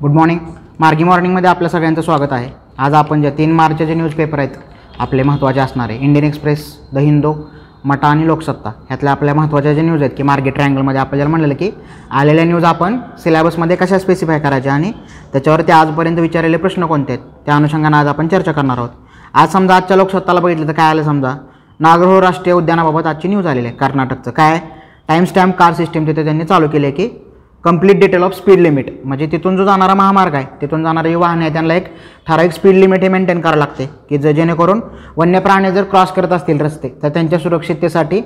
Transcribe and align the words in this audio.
Good 0.00 0.12
morning 0.12 0.38
मार्गी 0.80 1.04
मॉर्निंगमध्ये 1.04 1.48
आपल्या 1.50 1.68
सगळ्यांचं 1.70 2.02
स्वागत 2.02 2.32
आहे. 2.32 2.48
आज 2.78 2.94
आपण 2.94 3.20
ज्या 3.20 3.30
तीन 3.38 3.50
मार्चचे 3.52 3.86
जे 3.86 3.94
न्यूजपेपर 3.94 4.38
आहेत 4.38 4.50
आपले 4.98 5.22
महत्त्वाचे 5.22 5.60
असणारे 5.60 5.96
Indian 5.96 6.24
Express 6.26 6.64
the 6.92 6.98
Hindu 6.98 7.32
Mata 7.84 8.08
आणि 8.08 8.26
लोकसत्ता 8.26 8.70
ह्यातल्या 8.88 9.12
आपल्या 9.12 9.34
महत्त्वाच्या 9.34 9.74
जे 9.74 9.82
न्यूज 9.82 10.02
आहेत 10.02 10.16
की 10.16 10.22
मार्केट 10.22 10.54
ट्रायंगलमध्ये 10.54 11.00
आपण 11.00 11.16
ज्याला 11.16 11.30
म्हणलेलं 11.30 11.54
की 11.54 11.70
आलेल्या 12.10 12.44
न्यूज 12.44 12.64
आपण 12.64 12.98
सिलेबसमध्ये 13.24 13.76
कशा 13.76 13.98
स्पेसिफाय 13.98 14.38
करायच्या 14.38 14.72
आणि 14.74 14.92
त्याच्यावरती 15.32 15.72
आजपर्यंत 15.72 16.18
विचारलेले 16.18 16.56
प्रश्न 16.56 16.86
कोणते 16.86 17.12
आहेत 17.12 17.24
त्या 17.46 17.56
अनुषंगाने 17.56 17.96
आज 17.96 18.06
आपण 18.06 18.28
चर्चा 18.28 18.52
करणार 18.52 18.78
आहोत. 18.78 18.90
आज 19.34 19.52
समजा 19.52 19.76
आजच्या 19.76 19.96
लोकसत्ताला 19.96 20.40
बघितलं 20.40 20.68
तर 20.68 20.72
काय 20.72 20.90
आलं 20.90 21.02
समजा? 21.02 21.34
नागरोह 21.80 22.20
राष्ट्रीय 22.20 22.54
उद्यानाबाबत 22.54 23.06
आजची 23.06 23.28
न्यूज 23.28 23.46
आलेली 23.46 23.66
आहे. 23.66 23.76
कर्नाटकचं. 23.76 24.30
काय? 24.30 24.58
टाईम 25.08 25.24
स्टॅम्प 25.24 25.56
कार 25.56 25.72
सिस्टीम 25.74 26.06
तिथे 26.06 26.24
त्यांनी 26.24 26.44
चालू 26.44 26.68
केली 26.68 26.86
आहे 26.86 26.94
की 26.94 27.08
complete 27.64 27.98
detail 28.00 28.22
of 28.22 28.34
speed 28.34 28.60
limit 28.60 28.86
म्हणजे 29.04 29.26
तिथून 29.32 29.56
जो 29.56 29.64
जाणारा 29.64 29.94
महामार्ग 29.94 30.34
आहे 30.34 30.44
तिथून 30.60 30.84
जाणारी 30.84 31.08
जे 31.08 31.14
वाहन 31.14 31.40
आहे 31.40 31.52
त्यांना 31.52 31.74
एक 31.74 31.86
ठराविक 32.28 32.52
स्पीड 32.52 32.74
लिमिट 32.74 33.02
हे 33.02 33.08
मेंटेन 33.08 33.40
करावं 33.40 33.58
लागते. 33.58 33.86
की 34.10 34.18
ज 34.18 34.26
जेणेकरून 34.26 34.80
वन्य 35.16 35.40
प्राणी 35.40 35.70
जर 35.72 35.82
क्रॉस 35.90 36.12
करत 36.12 36.32
असतील 36.32 36.60
रस्ते 36.60 36.88
तर 37.02 37.08
त्यांच्या 37.08 37.38
सुरक्षिततेसाठी 37.38 38.20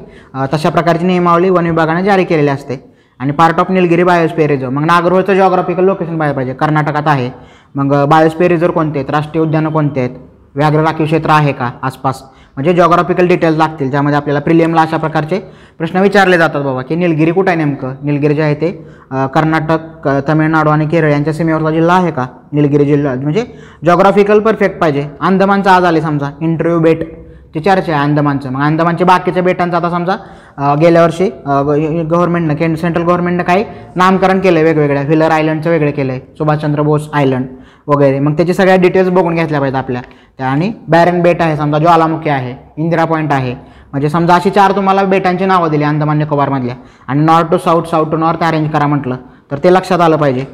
तशा 0.53 0.71
प्रकारची 0.71 1.07
नियमावली 1.07 1.51
वन 1.51 1.67
विभागाने 1.67 2.05
जारी 2.05 2.25
केलेली 2.25 2.51
असते. 2.51 2.79
आणि 3.21 3.33
part 3.33 3.59
of 3.61 3.71
Nilgiri 3.71 4.03
biosphere 4.05 4.51
reserve 4.51 4.71
मग 4.71 4.85
नागरोळचं 4.87 5.35
जॉग्राफिकल 5.35 5.85
लोकेशन 5.85 6.19
पाहिजे 6.19 6.35
पाहिजे. 6.37 6.55
कर्नाटकात 6.55 7.09
आहे. 7.09 7.31
मग 7.75 7.95
बायोस्पियर 8.09 8.51
रिझर्व 8.51 8.73
कोणते 8.73 8.99
आहेत? 8.99 9.11
राष्ट्रीय 9.11 9.43
उद्यानं 9.43 9.71
कोणते 9.73 10.01
आहेत? 10.01 10.17
व्याघ्र 10.55 10.81
राखीव 10.83 11.07
क्षेत्र 11.07 11.31
आहे 11.31 11.53
का 11.53 11.71
आसपास? 11.83 12.23
म्हणजे 12.57 12.73
जॉग्राफिकल 12.75 13.27
डिटेल्स 13.29 13.57
लागतील 13.59 13.91
ज्यामध्ये 13.91 14.17
आपल्याला 14.17 14.41
प्रिलियमला 14.41 14.81
अशा 14.83 14.97
प्रकारचे 14.97 15.39
प्रश्न 15.79 16.01
विचारले 16.01 16.39
जातात 16.39 16.63
बाबा 16.63 16.83
की 16.89 16.95
निलगिरी 16.97 17.33
कुठं 17.33 17.51
आहे 17.51 17.59
नेमकं? 17.59 17.95
निलगिरी 18.03 18.35
जे 18.35 18.43
आहे 18.43 18.55
ते 18.61 18.71
कर्नाटक 19.35 20.09
तमिळनाडू 20.29 20.71
आणि 20.71 20.87
केरळ 20.89 21.11
यांच्या 21.11 21.33
सीमेवरचा 21.35 21.71
जिल्हा 21.71 21.97
आहे 21.97 22.11
का? 22.11 22.27
निलगिरी 22.53 22.85
जिल्हा 22.85 23.15
म्हणजे 23.15 23.45
जॉग्राफिकल 23.85 24.41
परफेक्ट 24.41 24.79
पाहिजे. 24.81 25.07
अंदमानचं 25.21 25.71
आज 25.71 25.85
आले 25.85 26.01
समजा 26.01 26.31
इंटरव्ह्यू 26.41 26.81
बेट 26.81 27.03
ची 27.55 27.61
चर्चा 27.61 27.93
आहे 27.93 28.03
अंदमानचं. 28.03 28.51
मग 28.51 28.63
अंदमानच्या 28.63 29.07
बाकीच्या 29.07 29.43
बेटांचं 29.43 29.77
आता 29.77 29.91
समजा 29.91 30.75
गेल्या 30.81 31.03
वर्षी 31.03 31.29
गव्हर्नमेंटनं 31.47 32.55
केंद्र 32.55 32.81
सेंट्रल 32.81 33.03
गव्हर्नमेंटनं 33.03 33.43
काही 33.45 33.65
नामकरण 33.97 34.41
केलं 34.41 34.59
आहे 34.59 34.65
वेगवेगळ्या 34.65 35.03
व्हिलर 35.03 35.31
आयलंडचं 35.31 35.71
वेगळं 35.71 35.91
केलं 35.91 36.13
आहे 36.13 36.21
सुभाषचंद्र 36.39 36.83
बोस 36.83 37.09
आयलंड 37.13 37.47
वगैरे. 37.87 38.19
मग 38.19 38.33
त्याचे 38.33 38.55
सगळ्या 38.55 38.77
डिटेल्स 38.77 39.11
बघून 39.11 39.35
घेतल्या 39.35 39.61
पाहिजेत 39.61 39.79
आपल्या. 39.79 40.03
त्या 40.39 40.47
आणि 40.47 40.73
बॅरन 40.89 41.21
बेट 41.23 41.43
आहे 41.43 41.57
समजा 41.57 41.79
ज्वालामुखी 41.79 42.31
आहे 42.31 42.55
इंदिरा 42.77 43.05
पॉईंट 43.05 43.33
आहे. 43.33 43.55
म्हणजे 43.93 44.09
समजा 44.09 44.35
अशी 44.35 44.51
चार 44.51 44.73
तुम्हाला 44.73 45.03
बेटांची 45.03 45.47
नावं 45.47 45.71
दिली 45.71 45.85
अंदमान 45.85 46.19
निकोबारमधल्या. 46.19 46.75
आणि 47.07 47.25
north 47.25 47.51
to 47.51 47.59
south 47.59 47.83
south 47.83 48.11
to 48.11 48.17
north 48.17 48.43
arrange 48.45 48.71
करा 48.71 48.87
म्हटलं 48.87 49.17
तर 49.51 49.59
ते 49.59 49.73
लक्षात 49.73 50.01
आलं 50.01 50.17
पाहिजे. 50.17 50.45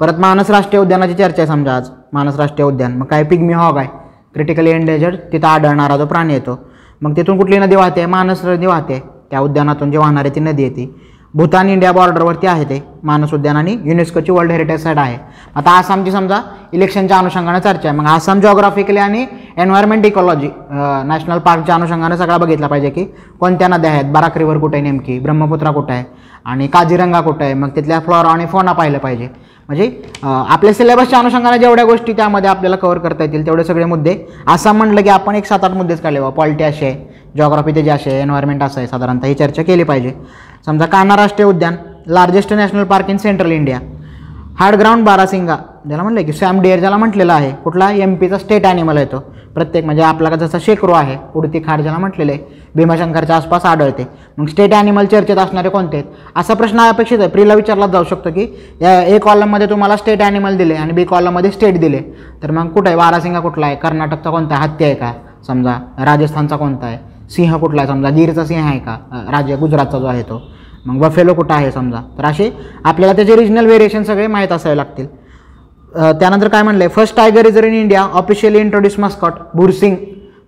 परत 0.00 0.18
मानस 0.18 0.50
राष्ट्रीय 0.50 0.80
उद्यानाची 0.82 1.14
चर्चा 1.14 1.42
आहे 1.42 1.46
समजा 1.46 1.76
आज. 1.76 1.88
मानस 2.12 2.36
राष्ट्रीय 2.36 2.66
उद्यान. 2.68 2.96
मग 2.96 3.06
काय 3.06 3.22
पिग्मी 3.24 3.52
हॉग 3.52 3.78
आहे. 3.78 3.88
क्रिटिकली 4.34 4.70
एंडेजर्ड 4.70 5.16
तिथं 5.32 5.46
आढळणारा 5.48 5.96
जो 5.96 6.06
प्राणी 6.06 6.32
येतो. 6.34 6.58
मग 7.02 7.16
तिथून 7.16 7.38
कुठली 7.38 7.58
नदी 7.58 7.76
वाहते? 7.76 8.06
मानस 8.06 8.44
नदी 8.44 8.66
वाहते. 8.66 9.02
त्या 9.30 9.40
उद्यानातून 9.40 9.90
जे 9.90 9.98
वाहणारी 9.98 10.30
ती 10.30 10.40
नदी 10.40 10.62
येते 10.62 10.84
भूतान 11.34 11.68
इंडिया 11.68 11.90
बॉर्डरवरती 11.92 12.46
आहे 12.46 12.64
ते 12.64 12.80
मानस 13.04 13.32
उद्यान 13.34 13.56
आणि 13.56 13.76
युनेस्कोची 13.84 14.32
वर्ल्ड 14.32 14.52
हेरिटेज 14.52 14.82
साईट 14.82 14.98
आहे. 14.98 15.16
आता 15.56 15.70
आसामची 15.70 16.12
समजा 16.12 16.40
इलेक्शनच्या 16.72 17.18
अनुषंगाने 17.18 17.60
चर्चा 17.60 17.88
आहे. 17.88 17.98
मग 17.98 18.06
आसाम 18.06 18.40
जॉग्राफिकली 18.40 18.98
आणि 18.98 19.24
एन्व्हायरमेंट 19.56 20.06
इकॉलॉजी 20.06 20.48
नॅशनल 20.70 21.38
पार्कच्या 21.38 21.74
अनुषंगाने 21.74 22.16
सगळा 22.16 22.36
बघितला 22.38 22.66
पाहिजे 22.66 22.90
की 22.90 23.04
कोणत्या 23.40 23.68
नद्या 23.68 23.90
आहेत 23.90 24.12
बराक 24.12 24.38
रिव्हर 24.38 24.58
कुठे 24.58 24.76
आहे 24.76 24.84
नेमकी 24.84 25.18
ब्रह्मपुत्रा 25.18 25.70
कुठं 25.70 25.92
आहे 25.92 26.04
आणि 26.44 26.66
काजीरंगा 26.66 27.20
कुठं 27.20 27.44
आहे 27.44 27.54
मग 27.54 27.68
तिथल्या 27.76 28.00
फ्लॉरा 28.00 28.28
आणि 28.28 28.46
फोना 28.46 28.72
पाहिलं 28.72 28.98
पाहिजे. 28.98 29.28
म्हणजे 29.68 29.90
आपल्या 30.22 30.72
सिलेबसच्या 30.74 31.18
अनुषंगाने 31.18 31.58
जेवढ्या 31.58 31.84
गोष्टी 31.84 32.12
त्यामध्ये 32.12 32.50
आपल्याला 32.50 32.76
कव्हर 32.76 32.98
करता 32.98 33.24
येतील 33.24 33.46
तेवढे 33.46 33.64
सगळे 33.64 33.84
मुद्दे 33.84 34.14
आसाम 34.46 34.76
म्हणलं 34.76 35.02
की 35.02 35.08
आपण 35.08 35.34
एक 35.34 35.46
सात 35.46 35.64
आठ 35.64 35.72
मुद्देच 35.72 36.00
काढले 36.00 36.20
बा 36.20 36.28
पॉलिटी 36.30 36.64
असे 36.64 36.86
आहे 36.86 37.15
जॉग्राफी 37.36 37.72
त्याची 37.74 37.90
असे 37.90 38.20
एन्व्हायरमेंट 38.20 38.62
असं 38.62 38.80
आहे 38.80 38.88
साधारणतः 38.88 39.26
ही 39.26 39.34
चर्चा 39.34 39.62
केली 39.62 39.82
पाहिजे. 39.82 40.12
समजा 40.66 40.86
कान्हा 40.86 41.16
राष्ट्रीय 41.16 41.48
उद्यान 41.48 41.76
largest 42.08 42.52
national 42.52 42.84
park 42.84 43.10
in 43.10 43.16
central 43.16 43.52
India 43.52 43.78
hard ground 44.58 45.04
barasingha 45.04 45.56
ज्याला 45.86 46.02
म्हटलं 46.02 46.22
की 46.26 46.32
सॅम 46.32 46.60
डेअर 46.62 46.78
ज्याला 46.80 46.96
म्हटलेलं 46.96 47.32
आहे 47.32 47.50
कुठला 47.64 47.90
एम 47.92 48.14
पीचा 48.16 48.38
स्टेट 48.38 48.66
ॲनिमल 48.66 48.98
येतो 48.98 49.18
प्रत्येक 49.54 49.84
म्हणजे 49.84 50.02
आपला 50.02 50.28
का 50.30 50.36
जसा 50.36 50.58
शेकरो 50.60 50.92
आहे 50.92 51.16
उडती 51.34 51.60
खाड 51.66 51.80
ज्याला 51.80 51.98
म्हटलेलं 51.98 52.32
आहे 52.32 52.64
भीमाशंकरच्या 52.74 53.36
आसपास 53.36 53.64
आढळते. 53.66 54.06
मग 54.38 54.46
स्टेट 54.46 54.72
ॲनिमल 54.74 55.06
चर्चेत 55.06 55.38
असणारे 55.38 55.68
कोणते 55.68 55.96
आहेत? 55.96 56.08
असा 56.36 56.54
प्रश्न 56.54 56.80
अपेक्षित 56.80 57.18
आहे. 57.18 57.28
प्रीला 57.28 57.54
विचारला 57.54 57.86
जाऊ 57.86 58.04
शकतो 58.04 58.30
की 58.30 58.46
या 58.80 59.00
ए 59.04 59.18
कॉलममध्ये 59.18 59.68
तुम्हाला 59.70 59.96
स्टेट 59.96 60.22
ॲनिमल 60.22 60.56
दिले 60.56 60.74
आणि 60.74 60.92
बी 60.92 61.04
कॉलममध्ये 61.04 61.50
स्टेट 61.50 61.80
दिले. 61.80 62.00
तर 62.42 62.50
मग 62.50 62.68
कुठं 62.68 62.88
आहे? 62.88 62.96
बारासिंगा 62.96 63.40
कुठला 63.40 63.66
आहे? 63.66 63.76
कर्नाटकचा 63.76 64.30
कोणता? 64.30 64.54
आहे 64.54 64.68
हत्ती 64.68 64.84
आहे 64.84 64.94
का? 64.94 65.12
समजा 65.46 65.78
राजस्थानचा 66.04 66.56
कोणता 66.56 66.86
आहे? 66.86 66.98
सिंह 67.30 67.56
कुठला 67.56 67.82
आहे? 67.82 67.88
समजा 67.90 68.10
गीरचा 68.10 68.44
सिंह 68.44 68.64
आहे 68.64 68.78
का? 68.78 68.96
राज्य 69.32 69.56
गुजरातचा 69.56 69.98
जो 69.98 70.06
आहे 70.06 70.22
तो. 70.22 70.40
मग 70.86 71.00
बफेलो 71.00 71.34
कुठं 71.34 71.54
आहे 71.54 71.70
समजा? 71.70 72.00
तर 72.18 72.24
असे 72.24 72.50
आपल्याला 72.84 73.14
त्याचे 73.16 73.36
रिजनल 73.36 73.66
व्हेरिएशन 73.66 74.02
सगळे 74.02 74.26
माहीत 74.26 74.52
असावे 74.52 74.76
लागतील. 74.76 75.06
त्यानंतर 76.20 76.48
काय 76.48 76.62
म्हणलं 76.62 76.84
आहे 76.84 76.94
first 76.94 77.16
tiger 77.16 77.44
reserve 77.44 77.66
in 77.66 77.74
India 77.74 78.02
officially 78.12 78.58
introduce 78.58 78.98
mascot 78.98 79.32
Bhoorsingh 79.54 79.96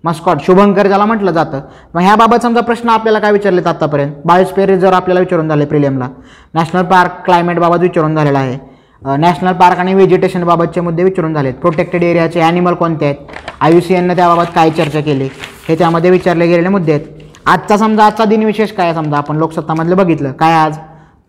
mascot 0.03 0.41
Shubhankar 0.41 0.87
ज्याला 0.87 1.05
म्हटलं 1.05 1.31
जातं. 1.31 1.61
मग 1.93 2.01
ह्याबाबत 2.01 2.41
समजा 2.43 2.61
प्रश्न 2.61 2.89
आपल्याला 2.89 3.19
काय 3.19 3.31
विचारलेत 3.31 3.67
आतापर्यंत? 3.67 4.11
बायोस्फिअर 4.25 4.69
रिझर्व 4.69 4.95
आपल्याला 4.95 5.19
विचारून 5.19 5.49
झाले 5.49 5.65
प्रिलियमला. 5.65 6.07
नॅशनल 6.53 6.83
पार्क 6.83 7.23
क्लायमेटबाबत 7.25 7.79
विचारून 7.81 8.15
झालेला 8.15 8.39
आहे. 8.39 8.57
नॅशनल 9.01 9.53
पार्क 9.53 9.77
आणि 9.79 9.93
व्हेजिटेशनबाबतचे 9.93 10.81
मुद्दे 10.81 11.03
विचारून 11.03 11.33
झालेत. 11.33 11.53
प्रोटेक्टेड 11.53 12.03
एरियाचे 12.03 12.41
ॲनिमल 12.41 12.73
कोणते 12.73 13.05
आहेत? 13.05 13.15
आय 13.61 13.73
यू 13.73 13.79
सी 13.79 13.93
एननं 13.93 14.15
त्याबाबत 14.15 14.47
काय 14.55 14.69
चर्चा 14.69 14.99
केली? 14.99 15.29
हे 15.69 15.75
त्यामध्ये 15.75 16.09
विचारले 16.11 16.47
गेलेले 16.47 16.69
मुद्दे 16.69 16.91
आहेत. 16.91 17.05
आजचा 17.45 17.77
समजा 17.77 18.05
आजचा 18.05 18.25
दिनविशेष 18.25 18.71
काय 18.71 18.85
आहे 18.85 18.95
समजा? 18.95 19.17
आपण 19.17 19.35
लोकसत्तामधलं 19.35 19.97
बघितलं. 19.97 20.31
काय 20.31 20.53
आज? 20.53 20.77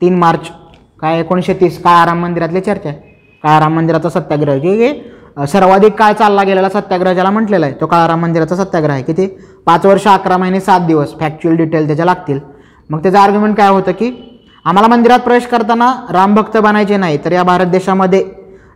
तीन 0.00 0.18
मार्च. 0.18 0.50
काय 1.00 1.20
एकोणीसशे 1.20 1.54
तीस? 1.54 1.82
काळाराम 1.82 2.20
मंदिरातली 2.22 2.60
चर्चा 2.60 2.88
आहे? 2.88 2.98
काळाराम 3.42 3.74
मंदिराचा 3.76 4.08
सत्याग्रह? 4.08 4.58
जे 4.58 4.74
हे, 4.76 5.46
सर्वाधिक 5.46 5.94
काळ 5.94 6.12
चालला 6.12 6.42
गेलेला 6.42 6.68
सत्याग्रह 6.68 7.12
ज्याला 7.12 7.30
म्हटलेला 7.30 7.66
आहे 7.66 7.74
तो 7.80 7.86
काळाराम 7.86 8.20
मंदिराचा 8.20 8.56
सत्याग्रह 8.56 8.92
आहे. 8.94 9.02
किती? 9.02 9.26
पाच 9.66 9.86
वर्ष 9.86 10.06
अकरा 10.08 10.36
महिने 10.36 10.60
सात 10.60 10.80
दिवस. 10.80 11.14
फॅक्च्युअल 11.20 11.56
डिटेल 11.56 11.86
त्याच्या 11.86 12.04
लागतील. 12.04 12.38
मग 12.90 13.02
त्याचं 13.02 13.18
आर्ग्युमेंट 13.18 13.56
काय 13.56 13.68
होतं 13.68 13.92
की 13.92 14.10
आम्हाला 14.64 14.88
मंदिरात 14.88 15.18
प्रवेश 15.20 15.46
करताना 15.46 15.92
रामभक्त 16.12 16.56
बनायचे 16.56 16.96
नाही 16.96 17.18
तर 17.24 17.32
या 17.32 17.42
भारत 17.42 17.66
देशामध्ये 17.66 18.24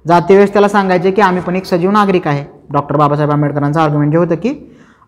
जातीव्यवस्थेला 0.09 0.69
सांगायचे 0.69 1.11
की 1.11 1.22
आम्ही 1.22 1.43
पण 1.43 1.56
एक 1.56 1.65
सजीव 1.67 1.91
नागरिक 1.91 2.27
आहे. 2.28 2.45
डॉक्टर 2.72 2.97
बाबासाहेब 2.97 3.31
आंबेडकरांचं 3.33 3.81
आर्ग्युमेंट 3.81 4.12
जे 4.12 4.19
होतं 4.19 4.34
की 4.34 4.49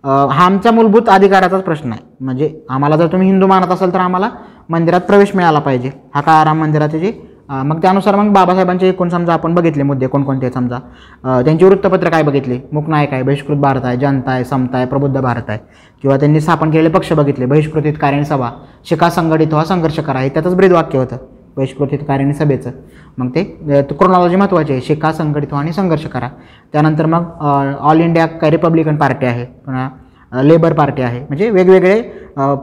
हा 0.04 0.44
आमच्या 0.44 0.72
मूलभूत 0.72 1.08
अधिकाराचाच 1.08 1.62
प्रश्न 1.62 1.92
आहे. 1.92 2.00
म्हणजे 2.20 2.52
आम्हाला 2.70 2.96
जर 2.96 3.06
तुम्ही 3.12 3.28
हिंदू 3.28 3.46
मानत 3.46 3.72
असाल 3.72 3.92
तर 3.92 4.00
आम्हाला 4.00 4.28
मंदिरात 4.70 5.00
प्रवेश 5.00 5.34
मिळाला 5.34 5.58
पाहिजे. 5.58 5.90
हा 6.14 6.20
काळाराम 6.20 6.60
मंदिराचे 6.60 6.98
जे 6.98 7.12
मग 7.48 7.80
त्यानुसार 7.82 8.16
मग 8.16 8.32
बाबासाहेबांचे 8.32 8.88
एकूण 8.88 9.08
समजा 9.08 9.32
आपण 9.32 9.54
बघितले 9.54 9.82
मुद्दे 9.82 10.06
कोणकोणते 10.06 10.46
आहेत 10.46 10.54
समजा. 10.54 10.78
त्यांचे 10.78 11.44
त्यांची 11.44 11.64
वृत्तपत्र 11.64 12.10
काय 12.10 12.22
बघितले? 12.22 12.58
मुकनायक 12.72 13.12
आहे 13.12 13.22
बहिष्कृत 13.22 13.56
भारत 13.56 13.84
आहे 13.84 13.96
जनता 13.96 14.30
आहे 14.30 14.44
समता 14.44 14.76
आहे 14.76 14.86
प्रबुद्ध 14.86 15.20
भारत 15.20 15.50
आहे. 15.50 15.58
किंवा 16.02 16.16
त्यांनी 16.16 16.40
स्थापन 16.40 16.70
केलेले 16.70 16.88
पक्ष 16.94 17.12
बघितले 17.12 17.46
बहिष्कृत 17.46 17.92
कार्यण 18.00 18.22
सभा 18.24 18.50
शिका 18.88 19.10
संघटित 19.10 19.52
व्हा 19.52 19.64
संघर्ष 19.64 19.98
करा. 20.00 20.18
हे 20.20 20.28
त्यातच 20.28 20.54
ब्रीदवाक्य 20.56 20.98
होतं 20.98 21.16
बहिष्कृत 21.56 21.88
हितकारिणी 21.90 22.34
सभेचं. 22.34 22.70
मग 23.18 23.28
ते 23.34 23.42
क्रोनॉलॉजी 23.90 24.36
महत्त्वाची 24.36 24.72
आहे. 24.72 24.82
शिका 24.86 25.12
संघटित 25.12 25.48
व्हा 25.50 25.60
आणि 25.60 25.72
संघर्ष 25.72 26.06
करा. 26.06 26.28
त्यानंतर 26.72 27.06
मग 27.06 27.30
ऑल 27.80 28.00
इंडिया 28.00 28.26
काय 28.26 28.50
रिपब्लिकन 28.50 28.96
पार्टी 28.96 29.26
आहे. 29.26 29.44
पुन्हा 29.44 29.88
लेबर 30.44 30.72
पार्टी 30.72 31.02
आहे. 31.02 31.20
म्हणजे 31.20 31.50
वेगवेगळे 31.50 32.00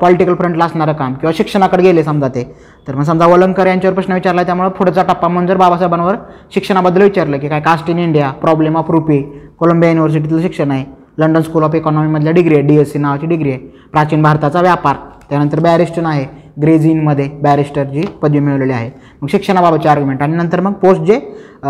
पॉलिटिकल 0.02 0.34
फ्रंटला 0.36 0.66
असणारं 0.66 0.94
काम 0.94 1.14
किंवा 1.14 1.32
शिक्षणाकडे 1.38 1.84
गेले 1.84 2.04
समजा 2.04 2.28
ते. 2.36 2.44
तर 2.88 2.96
मग 2.96 3.04
समजा 3.04 3.28
वलंकर 3.28 3.68
यांच्यावर 3.68 3.96
प्रश्न 3.96 4.14
विचारला 4.14 4.44
त्यामुळे 4.44 4.70
पुढचा 4.78 5.04
टप्पा 5.04 5.28
म्हणून 5.28 5.48
जर 5.48 5.58
बाबासाहेबांवर 5.58 6.16
शिक्षणाबद्दल 6.54 7.02
विचारलं 7.04 7.38
की 7.40 7.48
काय 7.50 7.60
caste 7.62 7.90
in 7.90 8.00
India 8.00 8.30
problem 8.42 8.78
of 8.78 8.92
rupee 8.92 9.22
Columbia 9.60 9.92
युनिव्हर्सिटीतलं 9.92 10.42
शिक्षण 10.42 10.72
आहे 10.72 10.86
लंडन 11.18 11.42
स्कूल 11.42 11.64
ऑफ 11.64 11.76
इकॉनॉमीमधल्या 11.76 12.34
डिग्री 12.34 12.56
आहे 12.56 12.64
डी 12.68 12.78
एस 12.80 12.92
सी 12.94 13.00
नावाची 13.00 13.28
डिग्री 13.28 13.52
आहे 13.52 13.60
प्राचीन 13.92 14.22
भारताचा 14.24 14.62
व्यापार 14.62 14.96
त्यानंतर 15.30 15.60
बॅरिस्टन 15.60 16.06
आहे 16.06 16.26
ग्रेझिनमध्ये 16.62 17.28
बॅरिस्टरची 17.42 18.02
पदवी 18.22 18.40
मिळवलेली 18.40 18.74
आहे. 18.74 18.90
मग 19.22 19.28
शिक्षणाबाबतचे 19.32 19.90
आर्ग्युमेंट 19.90 20.22
आणि 20.22 20.36
नंतर 20.36 20.60
मग 20.62 20.74
पोस्ट 20.82 21.02
जे 21.02 21.20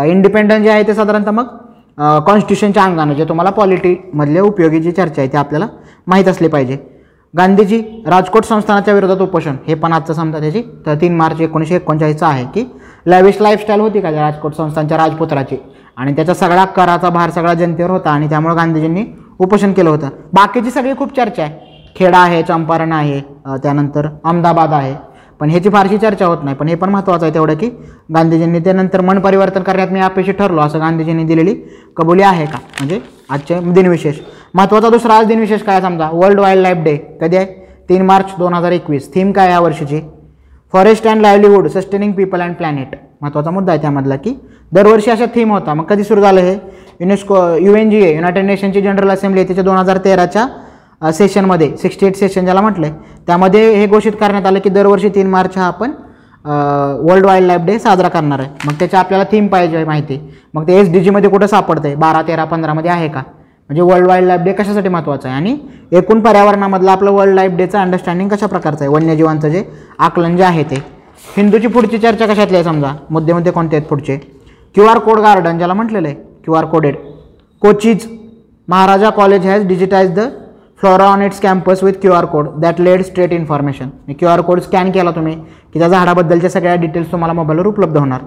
इंडिपेंडंट 0.04 0.62
जे 0.62 0.70
आहे 0.70 0.86
ते 0.86 0.94
साधारणतः 0.94 1.30
मग 1.30 1.46
कॉन्स्टिट्यूशनच्या 2.26 2.82
अंगानं 2.84 3.14
जे 3.14 3.24
तुम्हाला 3.28 3.50
पॉलिटीमधले 3.50 4.40
उपयोगी 4.40 4.80
जी 4.80 4.90
चर्चा 4.92 5.22
आहे 5.22 5.32
ते 5.32 5.38
आपल्याला 5.38 5.66
माहीत 6.06 6.28
असली 6.28 6.48
पाहिजे. 6.48 6.76
गांधीजी 7.34 7.78
राजकोट 8.06 8.44
संस्थानाच्या 8.44 8.94
विरोधात 8.94 9.20
उपोषण. 9.22 9.56
हे 9.66 9.74
पण 9.74 9.92
आजचं 9.92 10.14
समजा 10.14 10.40
त्याची. 10.40 10.62
तर 10.86 10.94
तीन 11.00 11.16
मार्च 11.16 11.40
एकोणीसशे 11.40 11.74
एकोणचाळीसचं 11.76 12.26
आहे 12.26 12.44
की 12.54 12.64
लॅविश 13.06 13.40
लाईफस्टाईल 13.40 13.80
होती 13.80 14.00
का 14.00 14.10
त्या 14.10 14.22
राजकोट 14.22 14.54
संस्थानच्या 14.54 14.98
राजपुत्राची? 14.98 15.56
आणि 15.96 16.14
त्याचा 16.16 16.34
सगळा 16.34 16.64
कराचा 16.66 17.08
भार 17.10 17.30
सगळा 17.30 17.54
जनतेवर 17.54 17.90
होता 17.90 18.10
आणि 18.10 18.28
त्यामुळे 18.28 18.54
गांधीजींनी 18.54 19.04
उपोषण 19.38 19.72
केलं 19.72 19.90
होतं. 19.90 20.08
बाकीची 20.34 20.70
सगळी 20.70 20.94
खूप 20.98 21.16
चर्चा 21.16 21.42
आहे. 21.42 21.72
खेडा 21.96 22.18
आहे 22.18 22.42
चंपारण 22.42 22.92
आहे 22.92 23.20
त्यानंतर 23.62 24.06
अहमदाबाद 24.24 24.72
आहे. 24.72 24.94
पण 25.40 25.50
ह्याची 25.50 25.68
फारशी 25.70 25.98
चर्चा 25.98 26.26
होत 26.26 26.38
नाही. 26.44 26.56
पण 26.56 26.68
हे 26.68 26.74
पण 26.74 26.90
महत्त्वाचं 26.90 27.24
आहे 27.24 27.34
तेवढं 27.34 27.54
की 27.54 27.68
गांधीजींनी 28.14 28.58
त्यानंतर 28.58 29.00
मन 29.00 29.18
परिवर्तन 29.20 29.62
करण्यात 29.62 29.88
मी 29.92 30.00
अपयशी 30.00 30.32
ठरलो. 30.32 30.60
असं 30.60 30.80
गांधीजींनी 30.80 31.24
दिलेली 31.24 31.54
कबुली 31.96 32.22
आहे 32.22 32.46
का? 32.46 32.58
म्हणजे 32.78 33.00
आजचे 33.30 33.58
दिनविशेष. 33.64 34.16
महत्त्वाचा 34.54 34.88
दुसरा 34.88 35.14
आज 35.18 35.26
दिनविशेष 35.26 35.62
काय 35.62 35.80
समजा? 35.80 36.08
वर्ल्ड 36.12 36.40
वाईल्ड 36.40 36.62
लाईफ 36.62 36.76
डे 36.84 36.96
कधी 37.20 37.36
आहे? 37.36 37.46
तीन 37.88 38.02
मार्च 38.06 38.34
दोन 38.38 38.54
हजार 38.54 38.72
एकवीस. 38.72 39.08
थीम 39.14 39.32
काय 39.32 39.50
या 39.50 39.60
वर्षीची 39.60 40.00
forest 40.72 41.06
and 41.08 41.22
livelihood 41.22 41.66
sustaining 41.68 42.12
people 42.12 42.40
and 42.40 42.54
planet 42.56 42.94
महत्त्वाचा 43.22 43.50
मुद्दा 43.50 43.72
आहे 43.72 43.80
त्यामधला 43.82 44.16
की 44.16 44.34
दरवर्षी 44.72 45.10
अशा 45.10 45.26
थीम 45.34 45.52
होता. 45.52 45.74
मग 45.74 45.84
कधी 45.84 46.04
सुरू 46.04 46.20
झालं 46.20 46.40
हे? 46.40 46.54
UNESCO 47.00 47.36
U 47.60 47.74
N 47.74 47.90
G 47.90 48.02
A 48.04 48.14
united 48.14 48.44
नेशनची 48.46 48.80
general 48.82 49.10
assembly 49.10 49.40
आहे 49.40 49.46
त्याच्या 49.48 49.64
दोन 49.64 49.76
हजार 49.76 49.98
तेराच्या 50.04 51.12
सेशनमध्ये 51.12 51.76
सिक्स्टी 51.76 52.06
एट 52.06 52.16
सेशन 52.16 52.44
ज्याला 52.44 52.60
म्हटलं 52.60 52.86
आहे 52.86 53.22
त्यामध्ये 53.26 53.68
हे 53.74 53.86
घोषित 53.86 54.12
करण्यात 54.20 54.46
आलं 54.46 54.58
की 54.58 54.70
दरवर्षी 54.70 55.08
तीन 55.14 55.30
मार्च 55.30 55.58
हा 55.58 55.66
आपण 55.66 55.92
वर्ल्ड 56.44 57.26
वाईल्ड 57.26 57.46
लाईफ 57.46 57.60
डे 57.66 57.78
साजरा 57.78 58.08
करणार 58.08 58.40
आहे. 58.40 58.48
मग 58.66 58.72
त्याच्या 58.78 59.00
आपल्याला 59.00 59.24
थीम 59.32 59.46
पाहिजे 59.46 59.84
माहिती. 59.84 60.20
मग 60.54 60.66
ते 60.68 60.78
एस 60.80 60.92
डी 60.92 61.00
जीमध्ये 61.00 61.30
कुठं 61.30 61.46
सापडतं 61.46 61.86
आहे 61.88 61.96
बारा 61.96 62.22
तेरा 62.28 62.44
पंधरामध्ये 62.44 62.90
आहे 62.90 63.08
का? 63.08 63.22
म्हणजे 63.70 63.82
वर्ल्ड 63.82 64.06
वाईल्ड 64.06 64.28
लाईफ 64.28 64.40
डे 64.40 64.52
कशासाठी 64.52 64.88
महत्त्वाचं 64.88 65.28
आहे? 65.28 65.36
आणि 65.36 65.56
एकूण 65.92 66.20
पर्यावरणामधलं 66.20 66.90
आपलं 66.90 67.10
वर्ल्ड 67.10 67.34
लाईफ 67.34 67.52
डेचं 67.56 67.78
अंडरस्टँडिंग 67.78 68.28
कशा 68.28 68.46
प्रकारचं 68.46 68.84
आहे? 68.84 68.94
वन्यजीवांचं 68.94 69.48
जे 69.48 69.62
आकलन 69.98 70.36
जे 70.36 70.44
आहे 70.44 70.62
ते. 70.70 70.82
हिंदूची 71.36 71.66
पुढची 71.66 71.98
चर्चा 71.98 72.26
कशातली 72.26 72.56
आहे 72.56 72.64
समजा? 72.64 72.92
मुद्दे 73.10 73.32
मुद्दे 73.32 73.50
कोणते 73.50 73.76
आहेत 73.76 73.88
पुढचे? 73.88 74.16
क्यू 74.74 74.84
आर 74.86 74.98
कोड 74.98 75.18
गार्डन 75.20 75.58
ज्याला 75.58 75.74
म्हटलेलं 75.74 76.08
आहे 76.08 76.14
Q 76.44 76.54
R 76.54 76.64
coded 76.64 76.96
Kochi's 77.62 78.06
Maharaja 78.68 79.10
college 79.10 79.46
has 79.46 79.66
digitise 79.66 80.14
the 80.14 80.28
flora 80.80 81.04
on 81.06 81.22
its 81.22 81.40
campus 81.40 81.82
with 81.84 81.92
Q 82.00 82.12
R 82.12 82.24
code. 82.24 82.48
That 82.60 82.80
led 82.80 83.02
straight 83.02 83.32
information 83.32 83.88
Q 84.10 84.28
R 84.28 84.40
code 84.40 84.60
scan 84.60 84.90
केला 84.90 85.10
तुम्ही 85.10 85.34
की 85.34 85.78
त्या 85.78 85.88
झाडाबद्दलच्या 85.88 86.50
सगळ्या 86.50 86.74
डिटेल्स 86.76 87.12
तुम्हाला 87.12 87.32
मोबाईलवर 87.32 87.66
उपलब्ध 87.66 87.96
होणार. 87.98 88.20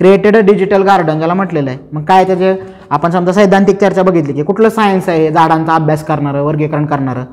क्रिएटेड 0.00 0.36
अ 0.36 0.40
डिजिटल 0.40 0.82
गार्डन 0.82 1.18
ज्याला 1.18 1.34
म्हटलेलं 1.34 1.70
आहे. 1.70 1.78
मग 1.92 2.02
काय 2.04 2.24
त्याचे? 2.24 2.54
आपण 2.90 3.10
समजा 3.10 3.32
सैद्धांतिक 3.32 3.80
चर्चा 3.80 4.02
बघितली 4.02 4.32
की 4.32 4.42
कुठलं 4.42 4.68
सायन्स 4.68 5.08
आहे 5.08 5.30
झाडांचा 5.30 5.74
अभ्यास 5.74 6.04
करणारं 6.04 6.42
वर्गीकरण 6.42 6.86
करणारं? 6.86 7.24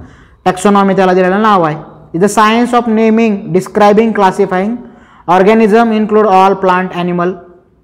टॅक्सॉनॉमी 0.46 0.96
त्याला 0.96 1.14
दिलेलं 1.14 1.42
नाव 1.42 1.64
आहे. 1.64 1.76
Is 2.14 2.22
the 2.22 2.26
science 2.26 2.74
of 2.76 2.90
naming 2.90 3.38
describing 3.54 4.12
classifying 4.12 4.76
organism 5.28 5.92
include 5.92 6.28
all 6.28 6.54
plant 6.56 6.90
animal 6.96 7.34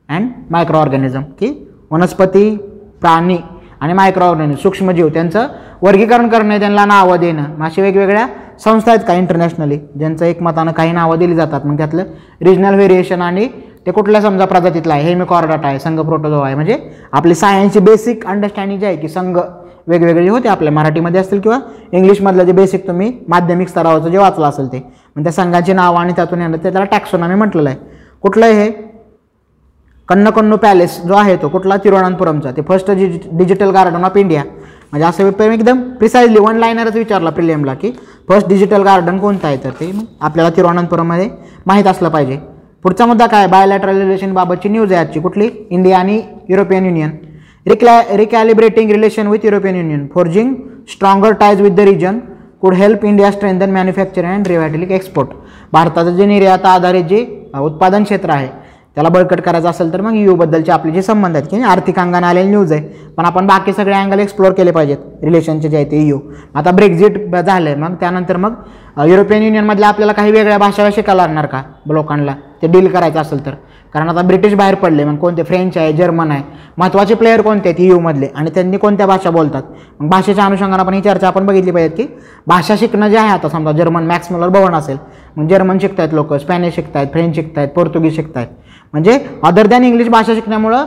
and 0.10 0.30
micro 0.52 0.78
organism 0.78 1.22
की 1.40 1.54
वनस्पती 1.92 2.56
प्राणी 3.02 3.38
आणि 3.82 3.94
मायक्रो 3.94 4.26
ऑर्गॅनिझम 4.26 4.62
सूक्ष्मजीव. 4.62 5.10
त्यांचं 5.10 5.48
वर्गीकरण 5.82 6.28
करणे 6.30 6.60
त्यांना 6.60 6.86
नावं 6.86 7.20
देणं. 7.20 7.44
मग 7.58 7.66
अशी 7.66 7.82
वेगवेगळ्या 7.82 8.28
संस्था 8.60 8.92
आहेत 8.92 9.04
का 9.08 9.14
इंटरनॅशनली 9.14 9.78
ज्यांचं 9.98 10.26
एकमतानं 10.26 10.72
काही 10.72 10.92
नावं 10.92 11.20
दिली 11.20 11.36
जातात. 11.36 11.66
मग 11.66 11.78
त्यातलं 11.78 12.04
रिजनल 12.42 12.76
व्हेरिएशन 12.76 13.22
आणि 13.22 13.48
ते 13.86 13.92
कुठल्या 13.92 14.22
समजा 14.22 14.46
प्रजातीतला 14.46 14.94
आहे? 14.94 15.04
हेमिकॉर्डाटा 15.04 15.68
आहे. 15.68 15.80
संघ 15.80 16.00
प्रोटोझो 16.00 16.40
आहे. 16.42 16.56
म्हणजे 16.56 16.78
आपली 17.12 17.36
सायन्सची 17.36 17.80
बेसिक 17.80 18.26
अंडरस्टँडिंग 18.26 18.80
जी 18.80 18.86
आहे 18.86 18.96
की 18.98 19.10
संघ 19.10 19.38
वेगवेगळे 19.88 20.28
होते 20.30 20.50
आपल्या. 20.50 20.72
मराठीमध्ये 20.74 21.22
असतील 21.22 21.40
किंवा 21.40 21.60
इंग्लिशमधलं 21.92 22.44
जे 22.44 22.52
बेसिक 22.52 22.88
तुम्ही 22.88 23.12
माध्यमिक 23.28 23.70
स्तरावरचं 23.70 24.10
जे 24.10 24.18
वाचलं 24.18 24.46
असेल 24.46 24.68
ते. 24.74 24.82
मग 25.16 25.24
त्या 25.24 25.32
संघाची 25.32 25.74
नावं 25.74 26.00
आणि 26.00 26.14
त्यातून 26.16 26.42
येणं 26.42 26.58
ते 26.58 26.72
त्याला 26.72 26.86
टॅक्सोनॉमी 26.92 27.36
म्हटलेलं 27.36 27.70
आहे. 27.70 27.78
कुठलं 28.22 28.46
हे? 28.46 28.70
कन्नकन्नू 30.10 30.56
पॅलेस 30.58 31.00
जो 31.08 31.14
आहे 31.16 31.36
तो 31.42 31.48
कुठला? 31.50 31.76
तिरुवनंतपुरमचा. 31.84 32.52
ते 32.52 32.62
first 32.62 32.92
digi 32.92 33.20
digital 33.32 33.70
garden 33.72 34.04
of 34.04 34.18
India 34.18 34.44
म्हणजे 34.44 35.06
असं 35.08 35.24
मी 35.40 35.54
एकदम 35.54 35.80
प्रिसाइजली 36.00 36.40
वन 36.40 36.58
लाईनरच 36.60 36.96
विचारला 36.96 37.30
प्रिलियमला 37.30 37.74
की 37.74 37.92
फर्स्ट 38.28 38.48
डिजिटल 38.48 38.84
गार्डन 38.84 39.18
कोणतं 39.18 39.48
आहे 39.48 39.58
तर 39.64 39.70
ते 39.80 39.92
आपल्याला 40.22 40.50
तिरुवनंतपुरममध्ये 40.56 41.30
माहीत 41.66 41.88
असलं 41.88 42.10
पाहिजे. 42.10 42.38
पुढचा 42.84 43.06
मुद्दा 43.06 43.26
काय? 43.28 43.48
बायोलॅटरल 43.48 44.02
रिलेशनबाबतची 44.02 44.70
न्यूज 44.70 44.92
आहे 44.94 45.02
आजची. 45.02 45.20
कुठली? 45.20 45.50
इंडिया 45.70 45.98
आणि 45.98 46.22
European 46.50 46.86
union 46.86 47.10
रिक्लॅ 47.66 48.02
recalibrating 48.18 48.92
relation 48.92 49.28
with 49.28 49.46
European 49.46 49.76
union 49.76 50.06
forging 50.14 50.54
stronger 50.92 51.34
ties 51.40 51.62
with 51.62 51.72
the 51.72 51.80
region 51.80 52.20
could 52.62 52.74
help 52.74 53.06
India 53.06 53.32
strengthen 53.32 53.72
manufacturing 53.72 54.34
and 54.34 54.48
revitalise 54.48 54.92
export 54.92 55.30
भारताचं 55.74 56.16
जे 56.16 56.26
निर्यात 56.26 56.66
आधारित 56.66 57.04
जे 57.06 57.26
उत्पादन 57.62 58.04
क्षेत्र 58.04 58.30
आहे 58.30 58.48
त्याला 58.98 59.10
बळकट 59.10 59.40
करायचं 59.42 59.70
असेल 59.70 59.92
तर 59.94 60.02
मग 60.02 60.16
यू 60.16 60.36
बद्दलचे 60.36 60.72
आपले 60.72 60.92
जे 60.92 61.02
संबंध 61.02 61.36
आहेत 61.36 61.48
की 61.52 61.62
आर्थिक 61.64 62.00
अंगाने 62.00 62.28
आलेली 62.28 62.50
न्यूज 62.50 62.72
आहे. 62.72 62.82
पण 63.18 63.26
आपण 63.26 63.48
बाकी 63.48 63.74
सगळे 63.74 63.94
अँगल 63.94 64.20
एक्सप्लोर 64.20 64.52
केले 64.54 64.72
पाहिजेत. 64.72 64.98
रिलेशनचे 65.24 65.70
जे 65.70 65.78
आहे 65.78 65.86
ते 65.92 66.02
यू 66.08 66.20
आता 66.56 66.72
ब्रेक्झिट 66.72 67.18
झालं 67.36 67.70
आहे 67.70 67.76
मग 67.80 67.96
त्यानंतर 68.00 68.38
मग 68.38 68.54
युरोपियन 69.08 69.44
युनियनमधल्या 69.44 69.88
आपल्याला 69.90 70.14
काही 70.14 70.32
वेगळ्या 70.32 70.58
भाषा 70.58 70.90
शिकायला 70.96 71.22
लागणार 71.22 71.46
का? 71.46 71.62
लोकांना. 71.88 72.34
ते 72.62 72.68
डील 72.68 72.88
करायचं 72.88 73.20
असेल 73.22 73.46
तर. 73.46 73.52
कारण 73.94 74.10
आता 74.10 74.22
ब्रिटिश 74.22 74.54
बाहेर 74.56 74.76
पडले 74.76 75.04
मग 75.06 75.16
कोणते? 75.18 75.44
फ्रेंच 75.44 75.78
आहे 75.78 75.94
जर्मन 75.94 76.32
आहे. 76.32 76.44
महत्त्वाचे 76.78 77.16
प्लेयर 77.16 77.42
कोणते 77.42 77.70
आहेत 77.70 77.80
यूमधले 77.82 78.28
आणि 78.36 78.50
त्यांनी 78.54 78.78
कोणत्या 78.78 79.06
भाषा 79.08 79.30
बोलतात? 79.30 79.64
मग 80.00 80.10
भाषेच्या 80.10 80.46
अनुषंगानं 80.46 80.84
पण 80.84 80.94
ही 80.94 81.02
चर्चा 81.02 81.28
आपण 81.28 81.46
बघितली 81.46 81.72
पाहिजे 81.72 81.96
की 81.96 82.08
भाषा 82.48 82.76
शिकणं 82.80 83.10
जे 83.10 83.18
आहे 83.18 83.30
आता 83.30 83.50
समजा 83.50 83.72
जर्मन 83.78 84.06
मॅक्स 84.08 84.32
मुलर 84.32 84.50
भवन 84.50 84.76
असेल 84.76 84.98
मग 85.38 85.48
जर्मन 85.48 85.78
शिकतायत 85.82 86.14
लोक 86.14 86.34
स्पॅनिश 86.34 86.76
शिकतायत 86.76 87.08
फ्रेंच 87.14 87.36
शिकतायत 87.36 87.70
पोर्तुगीज 87.76 88.16
शिकतायत. 88.16 88.48
म्हणजे 88.94 89.18
अदर 89.44 89.68
दॅन 89.68 89.84
इंग्लिश 89.84 90.08
भाषा 90.10 90.34
शिकण्यामुळं 90.34 90.86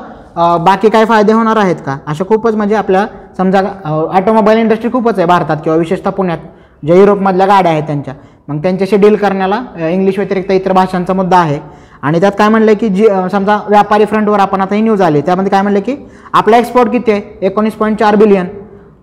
बाकी 0.65 0.89
काय 0.91 1.05
फायदे 1.05 1.33
होणार 1.33 1.57
आहेत 1.57 1.77
का? 1.87 1.97
अशा 2.07 2.25
खूपच 2.29 2.55
म्हणजे 2.55 2.75
आपल्या 2.75 3.07
समजा 3.39 3.61
ऑटोमोबाईल 3.85 4.59
इंडस्ट्री 4.59 4.91
खूपच 4.93 5.19
आहे 5.19 5.27
भारतात 5.27 5.57
किंवा 5.65 5.79
विशेषतः 5.79 6.11
पुण्यात 6.11 6.39
ज्या 6.83 6.97
युरोपमधल्या 6.97 7.47
गाड्या 7.47 7.73
आहेत 7.73 7.83
त्यांच्या. 7.87 8.15
मग 8.49 8.59
त्यांच्याशी 8.63 8.97
डील 8.97 9.17
करण्याला 9.17 9.61
इंग्लिश 9.91 10.19
व्यतिरिक्त 10.19 10.51
इतर 10.53 10.73
भाषांचा 10.73 11.13
मुद्दा 11.13 11.39
आहे. 11.39 11.59
आणि 12.03 12.21
त्यात 12.21 12.33
काय 12.39 12.49
म्हणलं 12.49 12.73
की 12.81 12.89
जी 12.89 13.07
समजा 13.33 13.59
व्यापारी 13.69 14.05
फ्रंटवर 14.05 14.41
आपण 14.41 14.61
आता 14.61 14.75
ही 14.75 14.81
न्यूज 14.83 15.03
आली 15.03 15.21
त्यामध्ये 15.21 15.51
काय 15.51 15.63
म्हणलं 15.63 15.81
की 15.81 15.97
आपला 16.33 16.57
एक्सपोर्ट 16.57 16.91
किती 16.93 17.13
आहे? 17.13 17.21
एकोणीस 17.47 17.75
पॉईंट 17.75 17.99
चार 18.01 18.17
बिलियन 18.17 18.47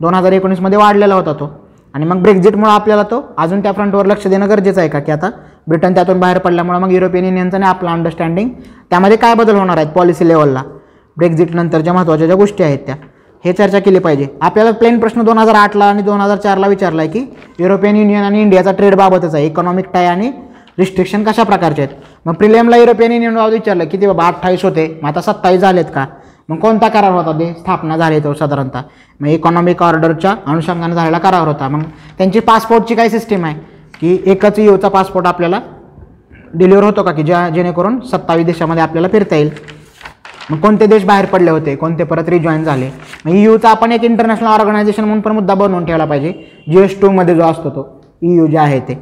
दोन 0.01 0.15
हजार 0.15 0.31
एकोणीसमध्ये 0.31 0.77
वाढलेला 0.77 1.15
होता 1.15 1.33
तो. 1.33 1.51
आणि 1.93 2.05
मग 2.05 2.21
ब्रेक्झिटमुळे 2.21 2.71
आपल्याला 2.71 3.03
तो 3.11 3.21
अजून 3.37 3.61
त्या 3.63 3.71
फ्रंटवर 3.71 4.05
लक्ष 4.05 4.27
देणं 4.27 4.49
गरजेचं 4.49 4.79
आहे 4.81 4.89
का? 4.89 4.99
की 4.99 5.11
आता 5.11 5.29
ब्रिटन 5.67 5.93
त्यातून 5.93 6.19
बाहेर 6.19 6.37
पडल्यामुळे 6.37 6.79
मग 6.79 6.91
युरोपियन 6.91 7.25
युनियनचं 7.25 7.57
आणि 7.57 7.65
आपलं 7.65 7.89
अंडरस्टँडिंग 7.89 8.49
त्यामध्ये 8.89 9.17
काय 9.17 9.33
बदल 9.35 9.55
होणार 9.55 9.77
आहेत 9.77 9.87
पॉलिसी 9.87 10.27
लेवलला 10.27 10.63
ब्रेक्झिटनंतर 11.17 11.81
ज्या 11.81 11.93
महत्त्वाच्या 11.93 12.27
ज्या 12.27 12.35
गोष्टी 12.35 12.63
आहेत 12.63 12.79
त्या. 12.85 12.95
हे 13.43 13.51
चर्चा 13.53 13.79
केली 13.79 13.99
पाहिजे. 13.99 14.27
आपल्याला 14.41 14.71
प्लेन 14.71 14.99
प्रश्न 14.99 15.21
दोन 15.23 15.37
हजार 15.37 15.55
आठला 15.55 15.85
आणि 15.85 16.01
दोन 16.01 16.21
हजार 16.21 16.37
चारला 16.37 16.67
विचारला 16.67 17.01
आहे 17.01 17.11
की 17.11 17.25
युरोपियन 17.59 17.95
युनियन 17.95 18.23
आणि 18.23 18.41
इंडियाचा 18.41 18.71
ट्रेडबाबतच 18.71 19.35
आहे. 19.35 19.45
इकॉनॉमिक 19.45 19.85
टाय 19.93 20.05
आणि 20.07 20.31
रिस्ट्रिक्शन 20.79 21.23
कशा 21.23 21.43
प्रकारचे 21.43 21.81
आहेत? 21.81 21.95
मग 22.25 22.33
प्रिलियमला 22.33 22.77
युरोपियन 22.77 23.11
युनियनबाबत 23.11 23.53
विचारलं 23.53 23.83
विचारलं 23.83 24.01
ते 24.01 24.07
बाबा 24.07 24.27
अठ्ठावीस 24.27 24.63
होते 24.63 24.87
मग 25.03 25.09
आता 25.09 25.21
सत्तावीस 25.21 25.61
झालेत 25.61 25.85
का? 25.95 26.05
मग 26.49 26.57
कोणता 26.57 26.87
करार 26.87 27.11
होता 27.11 27.31
ते? 27.39 27.51
स्थापना 27.59 27.97
झाली 27.97 28.19
तो 28.19 28.33
साधारणतः. 28.33 28.81
मग 29.19 29.27
इकॉनॉमिक 29.27 29.83
ऑर्डरच्या 29.83 30.35
अनुषंगाने 30.47 30.95
झालेला 30.95 31.17
करार 31.17 31.47
होता. 31.47 31.67
मग 31.67 31.83
त्यांची 32.17 32.39
पासपोर्टची 32.39 32.95
काय 32.95 33.09
सिस्टीम 33.09 33.45
आहे? 33.45 33.55
की 34.03 34.17
एकच 34.25 34.57
यूचा 34.59 34.87
पासपोर्ट 34.89 35.27
आपल्याला 35.27 35.59
डिलिव्हर 36.53 36.83
होतो 36.83 37.03
का 37.03 37.11
की 37.11 37.23
ज्या 37.23 37.47
जेणेकरून 37.49 37.99
सत्तावीस 37.99 38.45
देशामध्ये 38.45 38.83
आपल्याला 38.83 39.07
फिरता 39.07 39.35
येईल? 39.35 39.49
मग 40.49 40.57
कोणते 40.59 40.85
देश 40.85 41.03
बाहेर 41.05 41.25
पडले 41.25 41.51
होते? 41.51 41.75
कोणते 41.75 42.03
परत 42.03 42.29
रिजॉईन 42.29 42.63
झाले? 42.63 42.89
मग 43.25 43.35
यूचा 43.35 43.69
आपण 43.69 43.91
एक 43.91 44.03
इंटरनॅशनल 44.03 44.47
ऑर्गनायझेशन 44.47 45.03
म्हणून 45.03 45.21
पण 45.21 45.31
मुद्दा 45.31 45.53
बनवून 45.53 45.85
ठेवला 45.85 46.05
पाहिजे. 46.05 46.31
जी 46.69 46.81
एस 46.81 46.99
टूमध्ये 47.01 47.35
जो 47.35 47.43
असतो 47.43 47.69
तो. 47.69 47.87
ई 48.23 48.35
यू 48.35 48.47
जे 48.47 48.57
आहे 48.57 48.79
ते. 48.79 48.97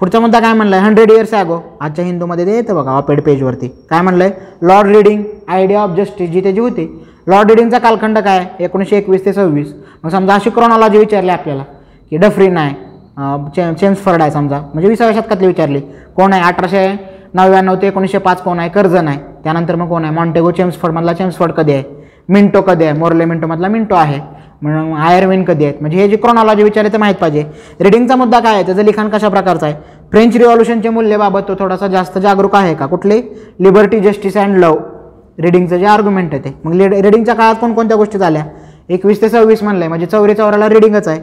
पुढचा 0.00 0.20
मुद्दा 0.20 0.40
काय 0.40 0.52
म्हणलाय? 0.52 0.80
हंड्रेड 0.80 1.10
इयर्स 1.10 1.34
ॲगो 1.34 1.60
आजच्या 1.80 2.04
हिंदूमध्ये 2.04 2.46
ते 2.46 2.56
येतं 2.56 2.74
बघा 2.74 2.90
ऑपेड 2.90 3.22
पेजवरती 3.22 3.68
काय 3.90 4.00
म्हणलंय? 4.02 4.30
Lord 4.62 4.96
Reading 4.96 5.22
idea 5.48 5.82
of 5.82 5.96
justice 5.96 6.30
जी 6.30 6.40
त्याची 6.40 6.60
होती. 6.60 6.86
लॉर्ड 7.28 7.50
रिडिंगचा 7.50 7.78
कालखंड 7.78 8.18
काय? 8.18 8.44
एकोणीसशे 8.60 8.96
एकवीस 8.96 9.24
ते 9.24 9.32
सव्वीस. 9.32 9.72
मग 10.04 10.10
समजा 10.10 10.34
अशी 10.34 10.50
क्रोनॉलॉजी 10.50 10.98
विचारली 10.98 11.30
आपल्याला 11.30 11.64
की 12.10 12.16
डफरीन 12.16 12.56
आहे 12.56 12.88
चे 13.56 13.72
चेम्सफर्ड 13.74 14.22
आहे 14.22 14.30
समजा. 14.30 14.58
म्हणजे 14.58 14.88
विसाव्या 14.88 15.20
शतकातली 15.20 15.46
विचारली. 15.46 15.80
कोण 16.16 16.32
आहे? 16.32 16.42
अठराशे 16.42 16.86
नव्याण्णव 17.34 17.74
ते 17.74 17.86
एकोणीसशे 17.86 18.18
पाच 18.18 18.42
कोण 18.42 18.58
आहे? 18.58 18.68
कर्जन 18.68 19.08
आहे. 19.08 19.18
त्यानंतर 19.44 19.74
मग 19.74 19.88
कोण 19.88 20.04
आहे? 20.04 20.14
मॉन्टेगो 20.14 20.50
चेम्सफर्डमधला 20.50 21.12
चेम्सफर्ड 21.12 21.52
कधी 21.52 21.72
आहे? 21.72 21.82
मिंटो 22.28 22.60
कधी 22.60 22.84
आहे? 22.84 22.98
मोर्ले 22.98 23.24
मिंटोमधला 23.24 23.68
मिंटो 23.68 23.94
आहे. 23.94 24.20
म्हणून 24.62 24.92
आयरविन 24.96 25.44
कधी 25.44 25.64
आहेत? 25.64 25.74
म्हणजे 25.80 25.98
हे 25.98 26.08
जे 26.08 26.16
क्रोनॉलॉजी 26.16 26.62
विचारले 26.62 26.92
ते 26.92 26.98
माहीत 26.98 27.14
पाहिजे. 27.14 27.44
रिडिंगचा 27.80 28.16
मुद्दा 28.16 28.40
काय 28.40 28.54
आहे? 28.54 28.64
त्याचं 28.66 28.84
लिखाण 28.84 29.08
कशा 29.08 29.28
प्रकारचं 29.28 29.66
आहे? 29.66 29.74
फ्रेंच 30.12 30.36
रिव्हॉल्युशनचे 30.36 30.88
मूल्यबाबत 30.88 31.48
तो 31.48 31.54
थोडासा 31.54 31.86
जास्त 31.88 32.18
जागरूक 32.18 32.54
आहे 32.56 32.74
का? 32.74 32.86
कुठले? 32.86 33.20
लिबर्टी 33.60 34.00
जस्टिस 34.00 34.36
अँड 34.36 34.56
लव 34.58 34.76
रिडिंगचं 35.38 35.76
जे 35.76 35.86
आर्ग्युमेंट 35.86 36.34
आहे 36.34 36.44
ते. 36.44 36.54
मग 36.64 36.80
रिडिंगच्या 36.80 37.34
काळात 37.34 37.54
कोणकोणत्या 37.60 37.96
गोष्टी 37.96 38.18
झाल्या? 38.18 38.44
एकवीस 38.88 39.20
ते 39.22 39.28
सव्वीस 39.28 39.62
म्हणलं 39.62 39.78
म्हणजे 39.78 39.84
आहे 39.84 39.88
म्हणजे 39.88 40.06
चौरी 40.06 40.34
चौऱ्याला 40.34 40.68
रिडिंगच 40.68 41.08
आहे. 41.08 41.20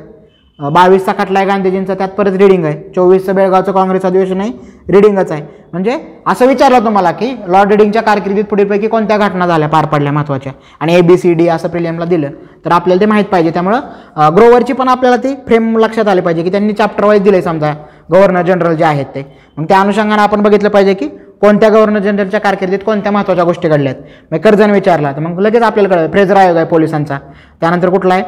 बावीसचा 0.59 1.13
खटला 1.17 1.39
आहे 1.39 1.47
गांधीजींचा 1.47 1.93
त्यात 1.93 2.09
परत 2.09 2.35
रिडिंग 2.37 2.63
आहे. 2.65 2.81
चोवीसचं 2.95 3.35
बेळगावचं 3.35 3.71
काँग्रेस 3.71 4.05
अधिवेशन 4.05 4.39
आहे 4.41 4.51
रिडिंगच 4.91 5.31
आहे. 5.31 5.41
म्हणजे 5.71 5.97
असं 6.27 6.47
विचारलं 6.47 6.85
तुम्हाला 6.85 7.11
की 7.11 7.31
लॉर्ड 7.47 7.71
रिडिंगच्या 7.71 8.01
कारकिर्दीत 8.01 8.43
पुढीलपैकी 8.49 8.87
कोणत्या 8.87 9.17
घटना 9.17 9.47
झाल्या? 9.47 9.67
पार 9.69 9.85
पडल्या 9.85 10.11
महत्त्वाच्या 10.13 10.51
आणि 10.79 10.95
ए 10.95 11.01
बी 11.01 11.17
सी 11.17 11.33
डी 11.33 11.47
असं 11.47 11.69
प्रिलियमला 11.69 12.05
दिलं. 12.05 12.29
तर 12.65 12.71
आपल्याला 12.71 13.01
ते 13.01 13.05
माहीत 13.05 13.25
पाहिजे. 13.31 13.51
त्यामुळं 13.51 14.35
ग्रोवरची 14.35 14.73
पण 14.73 14.89
आपल्याला 14.89 15.17
ती 15.23 15.33
फ्रेम 15.47 15.77
लक्षात 15.77 16.07
आली 16.07 16.21
पाहिजे 16.21 16.43
की 16.43 16.51
त्यांनी 16.51 16.73
चॅप्टर 16.73 17.05
वाईज 17.05 17.21
दिले 17.23 17.41
समजा 17.41 17.73
गव्हर्नर 18.11 18.41
जनरल 18.45 18.75
जे 18.75 18.85
आहेत 18.85 19.05
ते. 19.15 19.25
मग 19.57 19.65
त्या 19.65 19.79
अनुषंगानं 19.81 20.21
आपण 20.21 20.41
बघितलं 20.41 20.69
पाहिजे 20.69 20.93
की 20.93 21.07
कोणत्या 21.41 21.69
गव्हर्नर 21.69 21.99
जनरलच्या 21.99 22.39
कारकिर्दीत 22.39 22.79
कोणत्या 22.85 23.11
महत्त्वाच्या 23.11 23.45
गोष्टी 23.45 23.67
घडल्यात. 23.67 23.95
मग 24.31 24.37
कर्जन 24.43 24.71
विचारला 24.71 25.11
तर 25.11 25.19
मग 25.19 25.39
लगेच 25.41 25.63
आपल्याला 25.63 25.95
कळलं 25.95 26.11
फ्रेझर 26.11 26.37
आयोग 26.37 26.57
आहे 26.57 26.65
पोलिसांचा. 26.65 27.17
त्यानंतर 27.61 27.89
कुठला 27.89 28.13
आहे? 28.13 28.23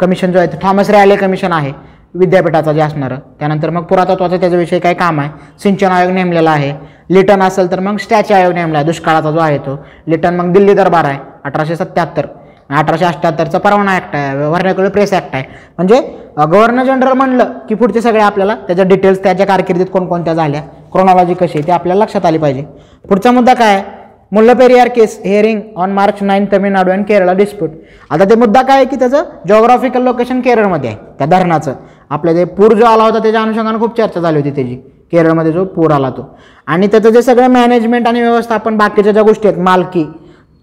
कमिशन 0.00 0.32
जो 0.32 0.38
आहे 0.38 0.48
तो 0.48 0.58
थॉमस 0.62 0.90
रॅले 0.90 1.16
कमिशन 1.16 1.52
आहे 1.52 1.72
विद्यापीठाचा 2.14 2.72
जे 2.72 2.80
असणारं. 2.80 3.18
त्यानंतर 3.38 3.70
मग 3.70 3.82
पुरातत्वाचं 3.82 4.40
त्याच्याविषयी 4.40 4.78
काय 4.80 4.94
काम 4.94 5.20
आहे. 5.20 5.30
सिंचन 5.62 5.90
आयोग 5.92 6.12
नेमलेला 6.12 6.50
आहे. 6.50 6.72
लिटन 7.10 7.42
असेल 7.42 7.70
तर 7.70 7.80
मग 7.80 7.96
स्टॅच्यू 7.96 8.36
आयोग 8.36 8.52
नेमला 8.54 8.78
आहे. 8.78 8.86
दुष्काळाचा 8.86 9.30
जो 9.30 9.38
आहे 9.38 9.58
तो. 9.58 9.76
लिटन 10.06 10.34
मग 10.36 10.52
दिल्ली 10.52 10.74
दरबार 10.74 11.04
आहे. 11.04 11.18
अठराशे 11.44 11.76
सत्याहत्तर. 11.76 12.26
अठराशे 12.70 13.04
अठ्ठ्याहत्तरचा 13.04 13.58
परवाना 13.58 13.94
ॲक्ट 13.94 14.14
आहे. 14.16 14.46
वर्णकुल 14.46 14.88
प्रेस 14.88 15.12
ॲक्ट 15.12 15.34
आहे. 15.34 15.44
म्हणजे 15.76 16.00
गव्हर्नर 16.38 16.84
जनरल 16.84 17.12
म्हणलं 17.12 17.52
की 17.68 17.74
पुढचे 17.74 18.00
सगळे 18.00 18.20
आपल्याला 18.22 18.54
त्याच्या 18.66 18.84
डिटेल्स 18.84 19.22
त्याच्या 19.22 19.46
कारकिर्दीत 19.46 19.86
कोणकोणत्या 19.92 20.34
झाल्या 20.34 20.60
क्रोनॉलॉजी 20.92 21.34
कशी 21.34 21.58
आहे 21.58 21.66
ते 21.66 21.72
आपल्याला 21.72 22.02
लक्षात 22.04 22.26
आली 22.26 22.38
पाहिजे. 22.38 22.62
पुढचा 23.08 23.30
मुद्दा 23.30 23.54
काय 23.54 23.74
आहे? 23.74 23.82
Mullaperiyar 24.32 24.88
case 24.88 25.18
hearing 25.24 25.60
on 25.76 25.90
March 25.92 26.22
nine 26.22 26.44
Tamil Nadu 26.52 26.90
and 26.90 27.04
Kerala 27.06 27.32
dispute 27.32 27.70
आता 28.10 28.24
ते 28.24 28.34
मुद्दा 28.34 28.62
काय 28.62 28.76
आहे 28.76 28.84
की 28.84 28.96
त्याचं 28.96 29.24
जॉग्राफिकल 29.48 30.02
लोकेशन 30.02 30.40
केरळमध्ये 30.40 30.90
आहे 30.90 30.98
त्या 31.18 31.26
धरणाचं. 31.26 31.74
आपल्या 32.10 32.34
ते 32.34 32.44
पूर 32.44 32.72
जो 32.74 32.84
आला 32.86 33.04
होता 33.04 33.18
त्याच्या 33.18 33.42
अनुषंगानं 33.42 33.78
खूप 33.80 33.96
चर्चा 33.96 34.20
झाली 34.20 34.38
होती 34.38 34.50
त्याची. 34.50 34.76
केरळमध्ये 35.12 35.52
जो 35.52 35.64
पूर 35.64 35.90
आला 35.92 36.10
तो. 36.10 36.24
आणि 36.66 36.86
त्याचं 36.86 37.10
जे 37.10 37.22
सगळं 37.22 37.48
मॅनेजमेंट 37.48 38.06
आणि 38.08 38.20
व्यवस्थापन 38.20 38.76
बाकीच्या 38.76 39.12
ज्या 39.12 39.22
गोष्टी 39.22 39.48
आहेत 39.48 39.58
मालकी 39.60 40.04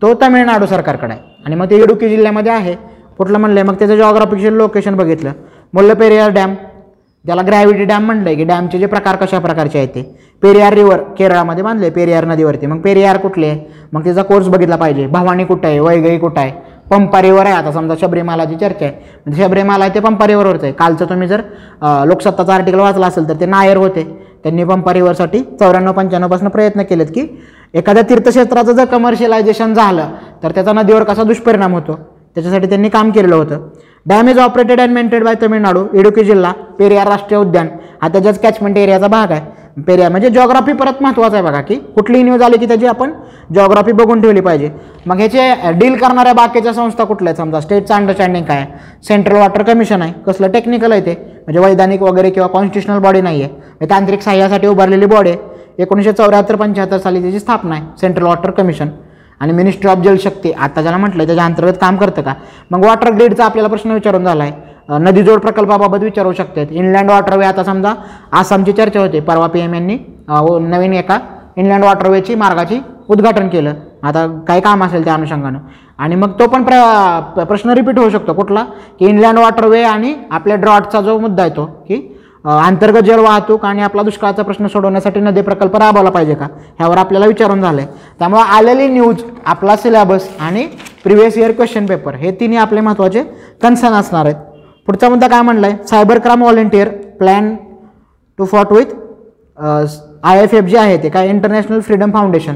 तो 0.02 0.14
तामिळनाडू 0.22 0.66
सरकारकडे 0.66 1.14
आहे. 1.14 1.22
आणि 1.46 1.56
मग 1.56 1.70
ते 1.70 1.82
इडुकी 1.82 2.10
जिल्ह्यामध्ये 2.10 2.52
आहे. 2.52 2.76
कुठलं 3.18 3.38
म्हणलं 3.38 3.66
मग 3.66 3.76
त्याचं 3.80 3.96
जॉग्राफिकल 3.96 4.54
लोकेशन 4.54 4.96
बघितलं. 4.96 5.32
मुल्लपेरियार 5.74 6.32
डॅम 6.32 6.56
ज्याला 7.26 7.42
ग्रॅव्हिटी 7.42 7.86
डॅम 7.86 8.06
म्हणलं 8.06 8.26
आहे 8.26 8.36
की 8.36 8.44
डॅमचे 8.44 8.80
जे 8.80 8.86
प्रकार 8.86 9.16
कशा 9.16 9.40
प्रकारचे 9.40 9.78
आहेत 9.78 9.90
ते. 9.90 10.02
पेरियार 10.44 10.74
रिव्हर 10.74 11.02
केरळामध्ये 11.18 11.64
बांधले 11.64 11.90
पेरियार 11.90 12.26
नदीवरती. 12.26 12.66
मग 12.66 12.80
पेरियार 12.82 13.18
कुठले? 13.18 13.48
आहे 13.48 13.88
मग 13.94 14.04
त्याचा 14.04 14.24
कोर्स 14.24 14.48
बघितला 14.48 14.76
पाहिजे. 14.76 15.06
भवानी 15.08 15.46
कुठं 15.46 15.68
आहे? 15.68 15.80
वैगई 15.80 16.18
कुठं 16.18 16.42
आहे? 16.42 16.52
पंपा 16.90 17.22
रिव्हर 17.22 17.46
आहे 17.46 17.56
आता 17.56 17.72
समजा 17.72 17.96
शबरीमालाची 18.02 18.56
चर्चा 18.56 18.86
आहे. 18.86 18.94
म्हणजे 19.26 19.44
शबरीमाला 19.44 19.84
आहे 19.86 19.94
ते 19.96 20.00
पंपा 20.00 20.28
रिव्हरवरच 20.28 20.64
आहे. 20.64 20.72
कालचं 20.74 21.10
तुम्ही 21.10 21.28
जर 21.28 21.42
लोकसत्ताचा 21.42 22.06
लोकसत्ताचं 22.06 22.54
आर्टिकल 22.54 22.80
वाचला 22.80 23.08
असेल 23.08 23.28
तर 23.30 23.40
ते 23.40 23.46
नायर 23.46 23.78
होते. 23.78 24.04
त्यांनी 24.44 24.64
पंपा 24.64 24.94
रिव्हरसाठी 24.94 25.40
चौऱ्याण्णव 25.60 25.92
पंच्याण्णवपासून 25.94 26.50
प्रयत्न 26.50 26.84
केलेत 26.90 27.08
की 27.16 27.26
एखाद्या 27.74 28.04
तीर्थक्षेत्राचं 28.10 28.72
जर 28.74 28.86
कमर्शियलायझेशन 28.92 29.74
झालं 29.74 30.10
तर 30.44 30.52
त्याचा 30.52 30.74
नदीवर 30.74 31.04
कसा 31.04 31.24
दुष्परिणाम 31.24 31.74
होतो? 31.74 31.94
त्याच्यासाठी 32.36 32.68
त्यांनी 32.70 32.90
काम 32.90 33.10
केलेलं 33.12 33.36
होतं. 33.36 33.68
Dam 34.06 34.30
is 34.30 34.40
operated 34.40 34.82
and 34.82 34.94
maintained 34.94 35.24
by 35.24 35.36
Tamil Nadu 35.42 35.86
Idukki 35.94 36.24
जिल्हा 36.24 36.52
पेरियार 36.80 37.08
राष्ट्रीय 37.08 37.40
उद्यान 37.40 37.68
हा 38.02 38.08
त्याच्याच 38.08 38.40
कॅचमेंट 38.42 38.78
एरियाचा 38.78 39.08
भाग 39.08 39.32
आहे. 39.32 39.42
पेरिया 39.88 40.10
म्हणजे 40.10 40.30
जॉग्राफी 40.30 40.74
परत 40.74 41.02
महत्त्वाचं 41.02 41.36
आहे 41.36 41.44
बघा 41.44 41.62
की 41.62 41.76
कुठलीही 41.96 42.24
न्यूज 42.24 42.42
आली 42.42 42.58
की 42.58 42.66
त्याची 42.66 42.86
आपण 42.86 43.12
जॉग्राफी 43.56 43.92
बघून 43.92 44.22
ठेवली 44.22 44.42
पाहिजे. 44.42 44.70
मग 45.06 45.18
ह्याचे 45.18 45.72
डील 45.80 45.96
करणाऱ्या 45.98 46.34
बाकीच्या 46.34 46.74
संस्था 46.74 47.04
कुठल्या 47.04 47.32
आहेत? 47.32 47.38
समजा 47.38 47.60
स्टेटचं 47.60 47.94
अंडरस्टँडिंग 47.96 48.46
काय 48.46 48.58
आहे? 48.58 48.68
सेंट्रल 49.08 49.38
वॉटर 49.38 49.64
कमिशन 49.64 50.02
आहे. 50.02 50.14
कसलं 50.28 50.52
टेक्निकल 50.52 50.92
आहे 50.92 51.06
ते? 51.06 51.14
म्हणजे 51.46 51.60
वैधानिक 51.60 52.02
वगैरे 52.04 52.30
किंवा 52.30 52.48
कॉन्स्टिट्युशनल 52.48 53.00
बॉडी 53.04 53.22
नाही 53.22 53.42
आहे 53.44 53.90
तांत्रिक 53.90 54.22
सहाय्यासाठी 54.22 54.68
उभारलेली 54.68 55.06
बॉडी 55.06 55.30
आहे. 55.30 55.40
एकोणीसशे 55.80 56.12
चौऱ्याहत्तर 56.12 56.56
पंच्याहत्तर 56.56 56.98
साली 56.98 57.22
त्याची 57.22 57.40
स्थापना 57.40 57.76
आहे. 57.76 57.84
सेंट्रल 58.02 58.26
वॉटर 58.26 58.52
कमिशन 58.52 58.90
आणि 59.42 59.54
मिनिस्ट्री 59.54 59.90
ऑफ 59.90 59.98
जलशक्ती 60.04 60.52
आता 60.52 60.82
ज्याला 60.82 60.98
म्हटलं 60.98 61.26
त्याच्या 61.26 61.46
अंतर्गत 61.46 61.78
काम 61.82 61.98
करतं 61.98 62.22
का? 62.22 62.34
मग 62.72 62.86
वॉटर 62.86 63.12
ग्रीडचा 63.12 63.46
आपल्याला 63.46 63.70
प्रश्न 63.70 63.92
विचारून 63.92 64.24
झाला 64.24 64.44
आहे 64.44 64.68
नदीजोड 64.90 65.40
प्रकल्पाबाबत 65.40 66.04
विचारू 66.04 66.32
शकतात 66.34 66.72
इनलँड 66.72 67.12
वॉटरवे 67.12 67.46
आता 67.46 67.64
समजा 67.64 67.94
आसामची 68.40 68.72
चर्चा 68.72 69.00
होते. 69.00 69.20
परवा 69.20 69.48
पी 69.48 69.60
एम 69.60 69.74
यांनी 69.74 69.98
नवीन 70.30 70.94
एका 70.94 71.20
इनलँड 71.58 71.84
वॉटरवेची 71.84 72.36
मार्गाची 72.36 72.80
उद्घाटन 73.10 73.48
केलं. 73.48 73.74
आता 74.04 74.26
काय 74.48 74.60
काम 74.60 74.84
असेल 74.84 75.04
त्या 75.06 75.14
अनुषंगानं. 75.14 75.60
आणि 76.00 76.16
मग 76.16 76.32
तो 76.40 76.48
पण 76.48 76.64
प्र 76.64 77.44
प्रश्न 77.44 77.70
रिपीट 77.70 78.00
होऊ 78.00 78.10
शकतो. 78.10 78.34
कुठला? 78.34 78.64
की 79.00 79.06
इनलँड 79.06 79.40
वॉटरवे 79.40 79.84
आणि 79.84 80.14
आपल्या 80.32 80.56
ड्रॉटचा 80.58 81.02
जो 81.02 81.18
मुद्दा 81.20 81.44
आहे 81.44 81.52
तो 81.56 81.66
की 81.88 82.02
अंतर्गत 82.46 83.04
जल 83.06 83.20
वाहतूक 83.20 83.66
आणि 83.66 83.82
आपला 83.84 84.02
दुष्काळाचा 84.04 84.44
प्रश्न 84.44 84.68
सोडवण्यासाठी 84.68 85.20
नदी 85.20 85.42
प्रकल्प 85.42 85.76
राबवला 85.76 86.10
पाहिजे 86.10 86.36
का? 86.36 86.48
ह्यावर 86.78 86.98
आपल्याला 86.98 87.26
विचारून 87.28 87.62
झालं 87.62 87.82
आहे 87.82 87.88
त्यामुळे 88.20 88.42
आलेली 88.58 88.88
न्यूज 88.88 89.24
आपला 89.46 89.76
सिलेबस 89.78 90.30
आणि 90.40 90.66
प्रिव्हियस 91.04 91.38
इयर 91.38 91.52
क्वेश्चन 91.52 91.86
पेपर 91.86 92.16
हे 92.16 92.32
तिन्ही 92.40 92.58
आपले 92.58 92.82
महत्त्वाचे 92.82 93.24
कन्सर्न 93.62 93.94
असणार 93.96 94.26
आहेत. 94.26 94.36
पुढचा 94.90 95.08
मुद्दा 95.10 95.28
काय 95.28 95.42
म्हणला 95.42 95.68
आहे 95.68 95.76
cyber 95.88 96.20
crime 96.20 96.42
volunteer 96.42 96.88
plan 97.18 97.54
to 98.40 98.46
fought 98.52 98.72
with 98.74 98.94
I 99.58 100.42
F 100.44 100.54
F 100.56 100.64
जे 100.66 100.78
आहे 100.78 100.96
ते 101.04 101.10
काय? 101.10 101.28
इंटरनॅशनल 101.30 101.80
फ्रीडम 101.80 102.12
फाउंडेशन 102.12 102.56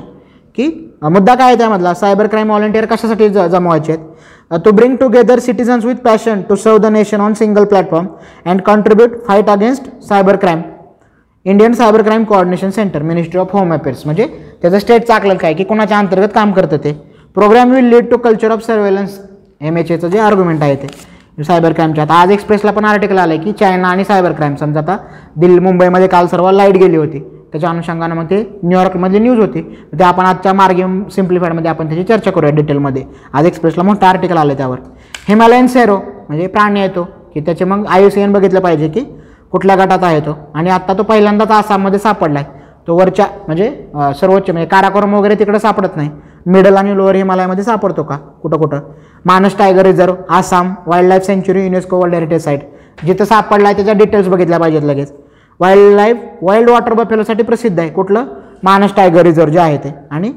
की 0.57 0.67
मुद्दा 1.03 1.35
काय 1.35 1.47
आहे 1.47 1.57
त्यामधला? 1.57 1.93
सायबर 1.93 2.27
क्राईम 2.27 2.47
व्हॉलेंटियर 2.47 2.85
कशासाठी 2.85 3.27
ज 3.29 3.45
जमवायचे 3.51 3.91
आहेत? 3.93 4.57
To 4.65 4.71
bring 4.71 4.95
together 4.99 5.39
citizens 5.39 5.85
with 5.85 5.95
passion 6.05 6.41
to 6.49 6.55
serve 6.55 6.77
the 6.77 6.85
nation 6.95 7.21
on 7.21 7.33
single 7.33 7.65
platform 7.65 8.07
and 8.45 8.61
contribute 8.65 9.23
fight 9.27 9.49
against 9.49 9.89
cyber 10.09 10.35
crime 10.35 10.61
Indian 11.45 11.73
cyber 11.73 12.01
crime 12.01 12.23
coordination 12.23 12.69
centre 12.71 13.01
ministry 13.03 13.39
of 13.39 13.55
home 13.55 13.73
affairs 13.73 14.05
म्हणजे 14.05 14.27
त्याचं 14.61 14.79
state 14.79 15.07
चाकलं 15.07 15.37
काय? 15.37 15.53
की 15.53 15.63
कोणाच्या 15.63 15.97
अंतर्गत 15.99 16.33
काम 16.35 16.51
करतं 16.51 16.77
ते? 16.83 16.93
Programme 17.35 17.71
will 17.73 17.89
lead 17.89 18.11
to 18.11 18.17
culture 18.17 18.51
of 18.51 18.65
surveillance 18.67 19.19
M 19.61 19.77
H 19.77 19.91
एचं 19.91 20.07
जे 20.07 20.19
आर्ग्युमेंट 20.19 20.63
आहे 20.63 20.75
ते. 20.75 20.87
म्हणजे 21.37 21.47
सायबर 21.47 21.73
क्राईमच्या 21.73 22.03
आता 22.03 22.13
आज 22.13 22.31
एक्सप्रेसला 22.31 22.71
पण 22.71 22.85
आर्टिकल 22.85 23.17
आलं 23.17 23.33
आहे 23.33 23.43
की 23.43 23.51
चायना 23.59 23.87
आणि 23.87 24.03
सायबर 24.05 24.31
क्राईम 24.31 24.55
समजा 24.55 24.79
आता 24.79 24.97
दिल्ली 25.35 25.59
मुंबईमध्ये 25.59 26.07
काल 26.07 26.27
सर्व 26.27 26.49
लाइट 26.51 26.75
गेली 26.77 26.97
होती. 26.97 27.19
त्याच्या 27.51 27.69
अनुषंगानं 27.69 28.15
मग 28.15 28.25
ते 28.29 28.41
न्यूयॉर्कमधली 28.63 29.19
न्यूज 29.19 29.39
होती. 29.39 29.61
ते 29.93 30.03
आपण 30.03 30.25
आजच्या 30.25 30.53
मार्गे 30.53 30.83
सिम्प्लिफाईडमध्ये 31.15 31.69
आपण 31.71 31.87
त्याची 31.87 32.03
चर्चा 32.03 32.31
करूया 32.31 32.53
डिटेलमध्ये 32.55 33.03
आज 33.33 33.45
एक्सप्रेसला 33.45 33.83
मोठा 33.83 34.07
आर्टिकल 34.09 34.37
आलं 34.37 34.53
त्यावर. 34.57 34.77
हिमालयन 35.27 35.67
सेरो 35.67 35.97
म्हणजे 35.97 36.47
प्राणी 36.47 36.81
येतो 36.81 37.03
की 37.33 37.41
त्याचे 37.41 37.65
मग 37.65 37.85
आय 37.89 38.09
सी 38.09 38.21
एन 38.21 38.33
बघितलं 38.33 38.59
पाहिजे 38.59 38.87
की 38.89 39.03
कुठल्या 39.51 39.75
गटात 39.75 40.03
आहे 40.03 40.19
तो. 40.19 40.37
आणि 40.53 40.69
आत्ता 40.69 40.93
तो 40.97 41.03
पहिल्यांदाच 41.03 41.51
आसाममध्ये 41.51 41.99
सापडला 41.99 42.39
आहे 42.39 42.61
तो 42.87 42.95
वरच्या 42.97 43.25
म्हणजे 43.45 43.69
सर्वोच्च 44.19 44.49
म्हणजे 44.49 44.67
काराकोरम 44.69 45.13
वगैरे 45.15 45.35
तिकडे 45.39 45.59
सापडत 45.59 45.95
नाही. 45.95 46.09
मिडल 46.45 46.77
आणि 46.77 46.95
लोअर 46.97 47.15
हिमालयामध्ये 47.15 47.63
सापडतो 47.63 48.03
का? 48.03 48.15
कुठं 48.41 48.57
कुठं 48.57 48.79
Manas 49.25 49.57
tiger 49.57 49.85
reserve 49.85 50.13
Assam 50.29 50.73
wild 50.85 51.09
life 51.09 51.25
sanctuary 51.25 51.63
UNESCO 51.63 51.97
world 51.97 52.15
heritage 52.15 52.43
site 52.43 52.59
जिथं 53.05 53.25
सापडला 53.25 53.67
आहे 53.67 53.75
त्याच्या 53.75 53.93
डिटेल्स 53.93 54.27
बघितल्या 54.27 54.59
पाहिजेत 54.59 54.81
लगेच. 54.83 55.13
वाईल्ड 55.59 55.95
लाईफ 55.95 56.17
वाईल्ड 56.41 56.69
वॉटर 56.69 56.93
बफेलोसाठी 56.93 57.43
प्रसिद्ध 57.43 57.79
आहे. 57.79 57.89
कुठलं? 57.89 58.25
मानस 58.63 58.95
टायगर 58.95 59.21
रिझर्व 59.21 59.49
जे 59.49 59.59
आहे 59.59 59.77
ते. 59.77 59.95
आणि 60.11 60.33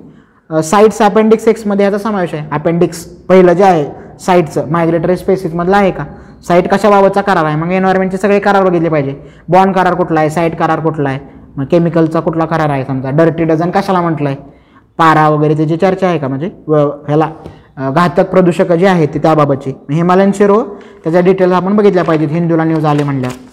साईट्स 0.64 1.02
अपेंडिक्स 1.02 1.48
एक्समध्ये 1.48 1.84
याचा 1.84 1.98
समावेश 1.98 2.34
आहे. 2.34 2.48
अपेंडिक्स 2.52 3.04
पहिलं 3.04 3.52
जे 3.52 3.64
आहे 3.64 4.18
साईटचं 4.18 4.70
मायग्रेटरी 4.70 5.16
स्पेसिसमधलं 5.16 5.76
आहे 5.76 5.90
का? 5.90 6.04
साईट 6.48 6.68
कशाबाबतचा 6.68 7.20
करार 7.20 7.44
आहे? 7.44 7.56
मग 7.56 7.72
एन्व्हायरमेंटचे 7.72 8.18
सगळे 8.18 8.38
करार 8.38 8.64
बघितले 8.64 8.88
पाहिजे. 8.88 9.16
बॉन्ड 9.48 9.74
करार 9.74 9.94
कुठला 9.94 10.20
आहे? 10.20 10.30
साईट 10.30 10.56
करार 10.56 10.80
कुठला 10.80 11.08
आहे? 11.08 11.18
मग 11.56 11.64
केमिकलचा 11.64 12.20
कुठला 12.20 12.44
करार 12.44 12.70
आहे? 12.70 12.84
समजा 12.84 13.10
डर्टी 13.10 13.44
डझन 13.44 13.70
कशाला 13.70 14.00
म्हटलं 14.00 14.28
आहे 14.28 14.38
पारा 14.98 15.28
वगैरे 15.28 15.54
त्याची 15.54 15.76
चर्चा 15.76 16.06
आहे 16.06 16.18
का? 16.18 16.28
म्हणजे 16.28 16.50
व- 16.68 16.76
ह्याला. 16.76 17.28
घातक 17.76 18.30
प्रदूषक 18.30 18.72
जे 18.72 18.86
आहेत 18.86 19.08
ते 19.14 19.18
त्याबाबतची. 19.18 19.72
हिमालयन 19.92 20.30
शिरो 20.34 20.62
त्याच्या 21.04 21.20
डिटेल्स 21.20 21.52
आपण 21.54 21.76
बघितल्या 21.76 22.04
पाहिजेत 22.04 22.28
हिंदूला 22.30 22.64
न्यूज 22.64 22.84
आले 22.84 23.02
म्हणल्यावर 23.02 23.44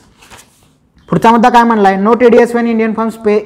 पुढचा 1.09 1.31
मुद्दा 1.31 1.49
काय 1.49 1.63
म्हणला 1.63 1.89
आहे 1.89 1.97
no 1.97 2.13
T 2.13 2.29
D 2.29 2.37
S 2.41 2.55
when 2.55 2.67
Indian 2.67 2.93
firms 2.93 3.15
pay 3.25 3.37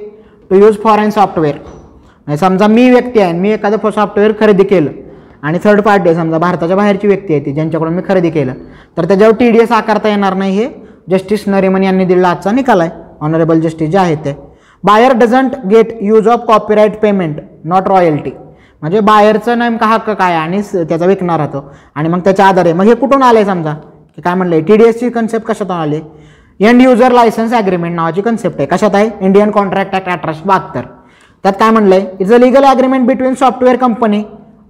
to 0.51 0.55
use 0.55 0.77
foreign 0.83 1.09
software 1.09 1.55
म्हणजे 1.55 2.37
समजा 2.37 2.67
मी 2.67 2.89
व्यक्ती 2.89 3.19
आहे 3.19 3.33
मी 3.33 3.51
एखादं 3.51 3.89
सॉफ्टवेअर 3.91 4.31
खरेदी 4.39 4.63
केलं 4.63 4.91
आणि 5.43 5.59
थर्ड 5.63 5.81
पार्टी 5.81 6.09
आहे 6.09 6.17
समजा 6.17 6.37
भारताच्या 6.37 6.77
बाहेरची 6.77 7.07
व्यक्ती 7.07 7.33
आहे 7.33 7.45
ती 7.45 7.53
ज्यांच्याकडून 7.53 7.93
मी 7.93 8.01
खरेदी 8.07 8.29
केलं 8.29 8.53
तर 8.97 9.05
त्याच्यावर 9.05 9.33
टी 9.39 9.49
डी 9.51 9.59
एस 9.59 9.71
आकारता 9.71 10.09
येणार 10.09 10.33
नाही 10.33 10.57
हे 10.57 10.67
जस्टिस 11.09 11.43
नरिमन 11.47 11.83
यांनी 11.83 12.05
दिलेला 12.05 12.29
आजचा 12.29 12.51
निकाल 12.51 12.81
आहे. 12.81 12.89
ऑनरेबल 13.21 13.59
जस्टिस 13.59 13.89
जे 13.89 13.97
आहेत 13.97 14.17
ते. 14.25 14.33
Buyer 14.83 15.13
doesn't 15.17 15.55
get 15.69 15.93
use 16.01 16.27
of 16.27 16.45
copyright 16.47 16.99
payment 17.01 17.39
not 17.65 17.87
royalty 17.87 18.31
म्हणजे 18.81 18.99
बाहेरचं 18.99 19.59
नेमका 19.59 19.85
हक्क 19.85 20.09
काय 20.09 20.33
आहे 20.33 20.41
आणि 20.41 20.63
स- 20.63 20.75
त्याचा 20.75 21.05
विकणार 21.05 21.45
तो. 21.45 21.73
आणि 21.95 22.09
मग 22.09 22.19
त्याच्या 22.19 22.45
आधारे 22.45 22.73
मग 22.73 22.83
हे 22.83 22.95
कुठून 22.95 23.23
आलं 23.23 23.39
आहे 23.39 23.45
समजा? 23.45 23.73
की 24.15 24.21
काय 24.21 24.33
म्हणलं 24.33 24.59
टी 24.59 24.77
डी 24.77 24.83
एसची 24.83 25.09
कन्सेप्ट 25.09 25.45
कशातून 25.47 25.77
आली? 25.77 25.99
एंड 26.59 26.81
युजर 26.81 27.11
लायसन्स 27.11 27.53
ॲग्रीमेंट 27.53 27.95
नावाची 27.95 28.21
कन्सेप्ट 28.21 28.55
आहे. 28.57 28.67
कशात 28.67 28.89
आहे? 28.93 29.09
इंडियन 29.21 29.51
कॉन्ट्रॅक्ट 29.51 29.93
ॲक्ट 29.95 30.09
अठराशे 30.09 30.41
बहात्तर. 30.45 30.81
त्यात 31.43 31.53
काय 31.59 31.69
म्हणलं 31.69 31.95
आहे 31.95 32.07
is 32.19 32.33
a 32.33 32.37
legal 32.37 32.63
agreement 32.63 33.07
between 33.07 33.33
software 33.33 33.75
company 33.75 34.23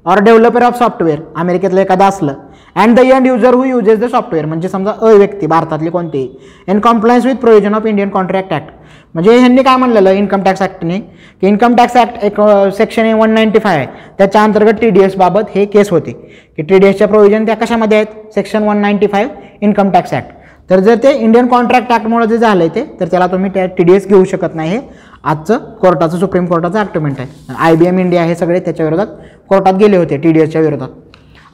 or 0.06 0.20
developer 0.20 0.64
of 0.64 0.80
software 0.80 1.20
अमेरिकेतलं 1.36 1.82
एखादं 1.82 2.06
असलं. 2.06 2.34
And 2.78 2.96
the 2.96 3.04
end 3.04 3.28
user 3.28 3.54
who 3.54 3.64
uses 3.64 4.00
the 4.00 4.06
software 4.12 4.46
म्हणजे 4.46 4.70
समजा 4.70 4.92
अ 4.92 5.12
व्यक्ती 5.14 5.48
भारतातली 5.48 5.90
कोणतीही 5.90 6.28
in 6.68 6.80
compliance 6.80 7.26
with 7.26 7.36
provision 7.36 7.74
of 7.74 7.86
Indian 7.86 8.10
contract 8.10 8.54
act 8.54 8.72
म्हणजे 9.14 9.38
ह्यांनी 9.38 9.64
काय 9.64 9.76
म्हणलेलं 9.78 10.12
इन्कम 10.12 10.42
टॅक्स 10.44 10.62
ॲक्टने 10.62 11.00
की 11.42 11.48
इन्कम 11.48 11.76
टॅक्स 11.76 11.96
ॲक्ट 11.98 12.24
एक 12.26 12.40
सेक्शन 12.78 13.14
वन 13.14 13.32
नाईन्टी 13.34 13.60
फाय 13.60 13.78
आहे. 13.78 13.86
त्याच्या 14.18 14.44
अंतर्गत 14.44 14.80
टी 14.82 14.90
डी 14.90 15.02
एसबाबत 15.04 15.50
हे 15.56 15.66
केस 15.66 15.90
होते. 15.92 16.12
की 16.58 16.64
टी 16.64 16.78
डी 16.78 16.88
एसच्या 16.88 17.08
प्रोव्हिजन 17.08 17.46
त्या 17.46 17.56
कशामध्ये 17.56 17.98
आहेत? 17.98 18.34
Section 18.36 18.64
one 18.64 18.78
ninety 18.82 19.08
five 19.08 19.66
income 19.66 19.90
tax 19.92 20.14
act 20.14 20.36
तर 20.70 20.80
जर 20.80 20.96
ते 21.04 21.12
इंडियन 21.14 21.48
कॉन्ट्रॅक्ट 21.48 21.92
ॲक्टमुळे 21.92 22.28
जे 22.28 22.38
झालं 22.38 22.64
आहे 22.64 22.76
ते 22.76 22.84
तर 23.00 23.08
त्याला 23.12 23.28
तुम्ही 23.28 23.52
त्या 23.54 23.66
टी 23.78 23.84
डी 23.84 23.94
एस 23.94 24.08
घेऊ 24.08 24.24
शकत 24.26 24.56
नाही. 24.56 24.70
हे 24.70 24.80
आजचं 25.24 25.58
कोर्टाचं 25.82 26.18
सुप्रीम 26.18 26.46
कोर्टाचं 26.46 26.80
ॲक्टमेंट 26.80 27.20
आहे. 27.20 27.56
आय 27.58 27.76
बी 27.76 27.86
एम 27.86 28.00
इंडिया 28.00 28.24
हे 28.24 28.36
सगळे 28.36 28.60
त्याच्या 28.60 28.86
विरोधात 28.86 29.08
कोर्टात 29.50 29.74
गेले 29.80 29.98
होते 29.98 30.18
टी 30.18 30.32
डी 30.32 30.42
एसच्या 30.42 30.62
विरोधात. 30.62 30.90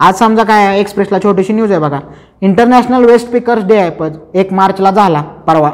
आज 0.04 0.16
समजा 0.20 0.44
काय 0.44 0.66
आहे 0.66 0.80
एक्सप्रेसला 0.80 1.18
छोटीशी 1.24 1.54
न्यूज 1.54 1.72
आहे 1.72 1.80
बघा. 1.80 2.00
इंटरनॅशनल 2.42 3.06
वेस्ट 3.06 3.30
पिकर्स 3.32 3.64
डे 3.66 3.76
आहे 3.78 3.90
पण 3.90 4.14
एक 4.34 4.52
मार्चला 4.54 4.92
झाला 4.92 5.22
परवा. 5.48 5.70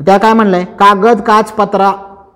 त्या 0.00 0.16
काय 0.18 0.32
म्हणलं 0.32 0.56
आहे 0.56 0.66
कागद 0.80 1.20
काच 1.26 1.50
पत्रा 1.52 1.90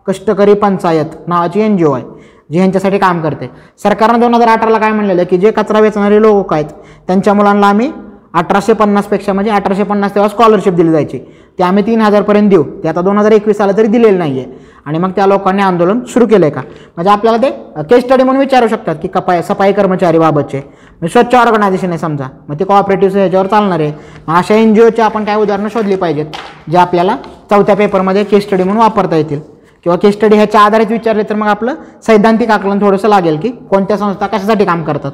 कष्टकरी 0.06 0.54
पंचायत 0.54 1.14
नावाची 1.28 1.60
एन 1.60 1.76
जी 1.76 1.84
ओ 1.84 1.92
आहे 1.92 2.04
जी 2.50 2.58
ह्यांच्यासाठी 2.58 2.98
काम 2.98 3.20
करते. 3.22 3.50
सरकारनं 3.82 4.20
दोन 4.20 4.34
हजार 4.34 4.48
अठराला 4.48 4.78
काय 4.78 4.92
म्हणलेलं 4.92 5.20
आहे 5.20 5.28
की 5.30 5.38
जे 5.38 5.50
कचरा 5.50 5.80
वेचणारे 5.80 6.20
लोक 6.22 6.52
आहेत 6.52 6.70
त्यांच्या 7.06 7.34
मुलांना 7.34 7.68
आम्ही 7.68 7.90
अठराशे 8.34 8.72
पन्नासपेक्षा 8.72 9.32
म्हणजे 9.32 9.50
अठराशे 9.50 9.82
पन्नास 9.82 10.14
तेव्हा 10.14 10.28
स्कॉलरशिप 10.28 10.74
दिली 10.74 10.90
जायची. 10.92 11.18
ते 11.58 11.62
आम्ही 11.64 11.86
तीन 11.86 12.00
हजारपर्यंत 12.00 12.50
देऊ. 12.50 12.62
ते 12.82 12.88
आता 12.88 13.00
दोन 13.02 13.18
हजार 13.18 13.32
एकवीस 13.32 13.60
आलं 13.60 13.76
तरी 13.76 13.86
दिलेलं 13.86 14.18
नाही 14.18 14.38
आहे 14.40 14.66
आणि 14.86 14.98
मग 14.98 15.10
त्या 15.16 15.26
लोकांनी 15.26 15.62
आंदोलन 15.62 16.00
सुरू 16.08 16.26
केलं 16.26 16.44
आहे 16.46 16.54
का? 16.54 16.60
म्हणजे 16.96 17.10
आपल्याला 17.10 17.38
ते 17.42 17.50
केस 17.90 18.04
स्टडी 18.04 18.22
म्हणून 18.24 18.40
विचारू 18.40 18.68
शकतात 18.68 18.96
की 19.02 19.08
कपाय 19.08 19.42
सफाई 19.42 19.72
कर्मचारी 19.72 20.18
बाबतचे. 20.18 20.62
म्हणजे 21.00 21.12
स्वच्छ 21.12 21.34
ऑर्गनायझेशन 21.34 21.88
आहे 21.88 21.98
समजा. 21.98 22.26
मग 22.48 22.58
ते 22.60 22.64
कॉपरेटिव्ह 22.64 23.16
ह्याच्यावर 23.16 23.46
चालणार 23.46 23.80
आहे. 23.80 23.92
मग 24.28 24.34
अशा 24.34 24.54
एन 24.54 24.74
जी 24.74 24.80
ओची 24.82 25.02
आपण 25.02 25.24
काय 25.24 25.36
उदाहरणं 25.36 25.68
शोधली 25.68 25.96
पाहिजेत 25.96 26.26
जे 26.70 26.78
आपल्याला 26.78 27.16
चौथ्या 27.50 27.76
पेपरमध्ये 27.76 28.24
केस 28.24 28.44
स्टडी 28.44 28.62
म्हणून 28.62 28.82
वापरता 28.82 29.16
येतील. 29.16 29.40
किंवा 29.84 29.96
केस 29.96 30.14
स्टडी 30.14 30.36
ह्याच्या 30.36 30.60
आधारित 30.60 30.86
विचारले 30.90 31.22
तर 31.22 31.34
मग 31.34 31.46
आपलं 31.46 31.74
सैद्धांतिक 32.06 32.50
आकलन 32.50 32.80
थोडंसं 32.80 33.08
लागेल 33.08 33.36
की 33.40 33.48
कोणत्या 33.70 33.96
संस्था 33.96 34.26
कशासाठी 34.26 34.64
काम 34.64 34.82
करतात. 34.84 35.12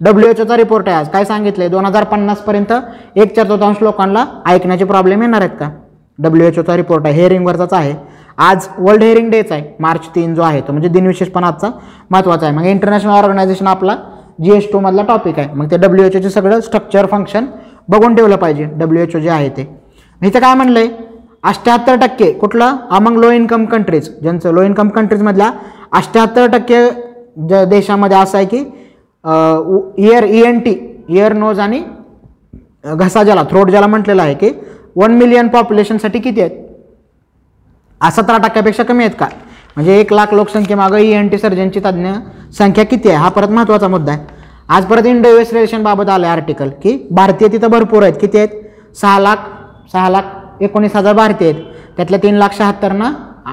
डब्ल्यू 0.00 0.28
एच 0.30 0.40
ओचा 0.40 0.56
रिपोर्ट 0.56 0.88
आहे 0.88 0.96
आज. 0.98 1.08
काय 1.08 1.24
सांगितलं 1.24 1.70
दोन 1.70 1.86
हजार 1.86 2.04
पन्नासपर्यंत 2.04 2.72
एक 3.16 3.34
चतुर्थांश 3.36 3.76
लोकांना 3.80 4.24
ऐकण्याचे 4.46 4.84
प्रॉब्लेम 4.84 5.22
येणार 5.22 5.40
आहेत 5.40 5.56
का? 5.60 5.70
डब्ल्यू 6.18 6.46
एच 6.46 6.58
ओचा 6.58 6.76
रिपोर्ट 6.76 7.06
आहे. 7.06 7.14
हेअरिंगवरचाच 7.14 7.72
आहे. 7.72 7.94
आज 8.38 8.68
वर्ल्ड 8.78 9.02
हेअरिंग 9.02 9.30
डेच 9.30 9.52
आहे. 9.52 9.62
मार्च 9.80 10.08
तीन 10.14 10.34
जो 10.34 10.42
आहे 10.42 10.60
तो. 10.60 10.72
म्हणजे 10.72 10.88
दिनविशेष 10.88 11.28
पण 11.28 11.44
आजचा 11.44 11.70
महत्त्वाचा 12.10 12.46
आहे. 12.46 12.56
मग 12.56 12.64
इंटरनॅशनल 12.64 13.10
ऑर्गनायझेशन 13.10 13.66
आपला 13.66 13.96
जी 14.38 14.52
एस 14.52 14.70
टूमधला 14.72 15.02
टॉपिक 15.02 15.38
आहे. 15.38 15.52
मग 15.54 15.70
ते 15.70 15.76
डब्ल्यू 15.76 16.04
एच 16.06 16.16
ओचे 16.16 16.30
सगळं 16.30 16.60
स्ट्रक्चर 16.60 17.06
फंक्शन 17.06 17.46
बघून 17.88 18.14
ठेवलं 18.14 18.36
पाहिजे. 18.36 18.64
डब्ल्यू 18.64 19.02
एच 19.02 19.16
ओ 19.16 19.18
जे 19.18 19.28
आहे 19.30 19.48
ते. 19.56 19.66
इथं 20.20 20.40
काय 20.40 20.54
म्हणलं 20.54 20.78
आहे 20.78 20.88
अष्ट्याहत्तर 21.44 21.96
टक्के 21.96 22.32
कुठलं? 22.32 22.76
अमंग 22.90 23.18
लो 23.18 23.30
इन्कम 23.30 23.64
कंट्रीज 23.64 24.10
ज्यांचं 24.22 24.52
लो 24.54 24.62
इन्कम 24.62 24.88
कंट्रीजमधल्या 24.88 25.50
अष्ट्याहत्तर 25.92 26.46
टक्के 26.52 26.86
ज 27.48 27.64
देशामध्ये 27.68 28.16
असं 28.16 28.38
आहे 28.38 28.46
की 28.46 28.58
ear 30.04 30.24
E 30.24 30.40
N 30.46 30.58
T 30.60 30.74
ear 31.08 31.32
nose 31.32 31.60
आणि 31.60 31.82
घसा 32.86 33.22
ज्याला 33.22 33.42
थ्रोट 33.50 33.70
ज्याला 33.70 33.86
म्हटलेलं 33.86 34.22
आहे 34.22 34.34
की 34.34 34.50
वन 34.96 35.12
मिलियन 35.18 35.48
पॉप्युलेशनसाठी 35.48 36.18
किती 36.18 36.40
आहेत? 36.40 36.50
सतरा 38.00 38.36
टक्क्यापेक्षा 38.38 38.82
कमी 38.84 39.04
आहेत 39.04 39.16
का? 39.18 39.28
म्हणजे 39.76 39.98
एक 40.00 40.12
लाख 40.12 40.32
लोकसंख्येमागं 40.34 40.98
ई 40.98 41.10
एन 41.12 41.28
टी 41.28 41.38
सर्जनची 41.38 41.80
तज्ज्ञ 41.84 42.08
संख्या 42.58 42.84
किती 42.84 43.08
आहे? 43.08 43.18
हा 43.18 43.28
परत 43.28 43.48
महत्त्वाचा 43.48 43.88
मुद्दा 43.88 44.12
आहे. 44.12 44.20
आज 44.68 44.84
परत 44.86 45.06
इंडो 45.06 45.28
युएस 45.28 45.52
रिलेशनबाबत 45.52 46.08
आलं 46.10 46.26
आहे 46.26 46.36
आर्टिकल 46.36 46.68
की 46.82 46.96
भारतीय 47.10 47.48
तिथं 47.48 47.70
भरपूर 47.70 48.02
आहेत. 48.02 48.14
किती 48.20 48.38
आहेत? 48.38 48.48
सहा 49.00 49.18
लाख 49.18 49.36
सहा 49.92 50.08
लाख 50.10 50.62
एकोणीस 50.62 50.96
हजार 50.96 51.14
भारतीय 51.14 51.50
आहेत. 51.50 51.62
त्यातल्या 51.96 52.18
तीन 52.22 52.34
लाख 52.34 52.56
शहात्तरना 52.58 53.12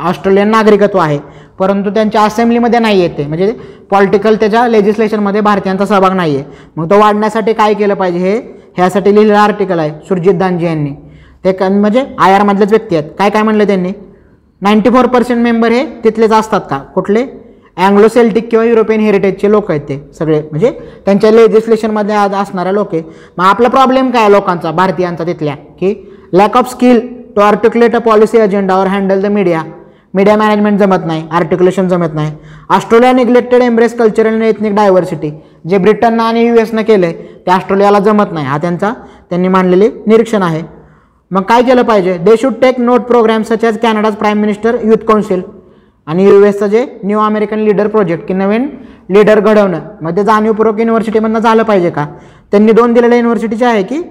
ऑस्ट्रेलियन 0.10 0.50
नागरिकत्व 0.50 1.00
आहे. 1.00 1.20
परंतु 1.60 1.90
त्यांच्या 1.90 2.22
असेंब्लीमध्ये 2.22 2.80
नाही 2.80 3.06
आहेत 3.06 3.28
म्हणजे 3.28 3.52
पॉलिटिकल 3.92 4.36
त्याच्या 4.36 4.68
लेजिस्लेशनमध्ये 4.68 5.42
भारतीयांचा 5.42 5.86
सहभाग 5.86 6.14
नाही 6.16 6.36
आहे. 6.36 6.46
मग 6.76 6.90
तो 6.90 7.00
वाढण्यासाठी 7.00 7.54
काय 7.54 7.74
केलं 7.74 7.94
पाहिजे 7.94 8.20
हे? 8.20 8.38
ह्यासाठी 8.78 9.16
लिहिलेलं 9.16 9.38
आर्टिकल 9.38 9.80
आहे. 9.80 9.92
सुरजित 10.08 10.34
दानजी 10.34 10.66
यांनी. 10.66 10.92
ते 11.46 11.70
म्हणजे 11.70 12.06
आय 12.20 12.34
आरमधलेच 12.34 12.70
व्यक्ती 12.70 12.96
आहेत. 12.96 13.10
काय 13.20 13.30
काय 13.30 13.44
म्हणलं 13.44 13.68
त्यांनी? 13.68 13.92
नाईंटी 14.64 14.90
फोर 14.90 15.06
पर्सेंट 15.14 15.42
मेंबर 15.44 15.72
हे 15.72 15.84
तिथलेच 16.04 16.32
असतात 16.32 16.62
का? 16.70 16.78
कुठले? 16.96 17.26
अँग्लो 17.78 18.08
सेल्टिक 18.08 18.50
किंवा 18.50 18.66
युरोपियन 18.66 19.00
हेरिटेजचे 19.02 19.50
लोक 19.52 19.70
आहेत 19.72 19.82
ते 19.90 19.98
सगळे. 20.20 20.40
म्हणजे 20.42 20.70
त्यांच्या 21.06 21.32
लेजिस्लेशनमध्ये 21.32 22.16
आज 22.16 22.34
असणारे 22.42 22.74
लोक 22.74 22.94
आहे 22.94 23.04
मग 23.38 23.46
आपला 23.46 23.70
प्रॉब्लेम 23.70 24.10
काय 24.12 24.22
आहे 24.22 24.32
लोकांचा 24.32 24.72
भारतीयांचा 24.72 25.24
तिथल्या? 25.24 25.56
की 25.56 25.94
lack 26.34 26.58
of 26.58 26.70
skill 26.72 27.00
to 27.36 27.42
articulate 27.42 27.96
a 27.96 28.00
policy 28.00 28.40
agenda 28.40 28.76
और 28.76 28.88
handle 28.88 29.22
the 29.22 29.32
media 29.32 29.64
media 30.14 30.36
management 30.38 30.80
जमत 30.80 31.06
नाही 31.06 31.24
आर्टिक्युलेशन 31.32 31.88
जमत 31.88 32.14
नाही. 32.14 32.32
ऑस्ट्रेलिया 32.70 33.12
निग्लेक्टेड 33.14 33.62
एम्ब्रेस 33.62 33.98
कल्चरल 33.98 34.34
आणि 34.34 34.48
एथनिक 34.48 34.76
डायव्हर्सिटी 34.76 35.32
जे 35.70 35.78
ब्रिटननं 35.78 36.24
आणि 36.24 36.46
यू 36.48 36.56
एसनं 36.62 36.82
केलं 36.82 37.06
आहे 37.06 37.42
ते 37.46 37.52
ऑस्ट्रेलियाला 37.52 38.00
जमत 38.00 38.34
नाही. 38.34 38.46
हा 38.48 38.58
त्यांचा 38.58 38.94
त्यांनी 39.30 39.48
मांडलेले 39.48 39.90
निरीक्षण 40.08 40.44
आहे. 40.44 40.62
मग 41.34 41.44
काय 41.44 41.62
केलं 41.64 41.82
पाहिजे? 41.84 42.18
They 42.18 42.36
should 42.38 42.54
take 42.62 42.80
note 42.80 43.02
programme 43.02 43.44
such 43.44 43.64
as 43.66 43.78
Canada's 43.82 44.16
prime 44.16 44.40
minister 44.42 44.76
youth 44.86 45.06
council 45.08 45.42
आणि 46.08 46.26
यू 46.26 46.44
एसचं 46.46 46.68
जे 46.68 46.86
न्यू 47.04 47.20
अमेरिकन 47.20 47.60
लीडर 47.60 47.88
प्रोजेक्ट 47.88 48.28
की 48.28 48.34
नवीन 48.34 48.68
लीडर 49.10 49.40
घडवणं. 49.40 49.80
मग 50.02 50.16
ते 50.18 50.24
जाणीवपूर्वक 50.24 50.80
युनिव्हर्सिटीमधनं 50.80 51.40
झालं 51.40 51.64
पाहिजे 51.64 51.90
का? 51.90 52.06
त्यांनी 52.52 52.72
दोन 52.72 52.94
दिलेल्या 52.94 53.18
युनिव्हर्सिटीचे 53.18 53.66
आहे 53.66 53.84
की 53.84 54.02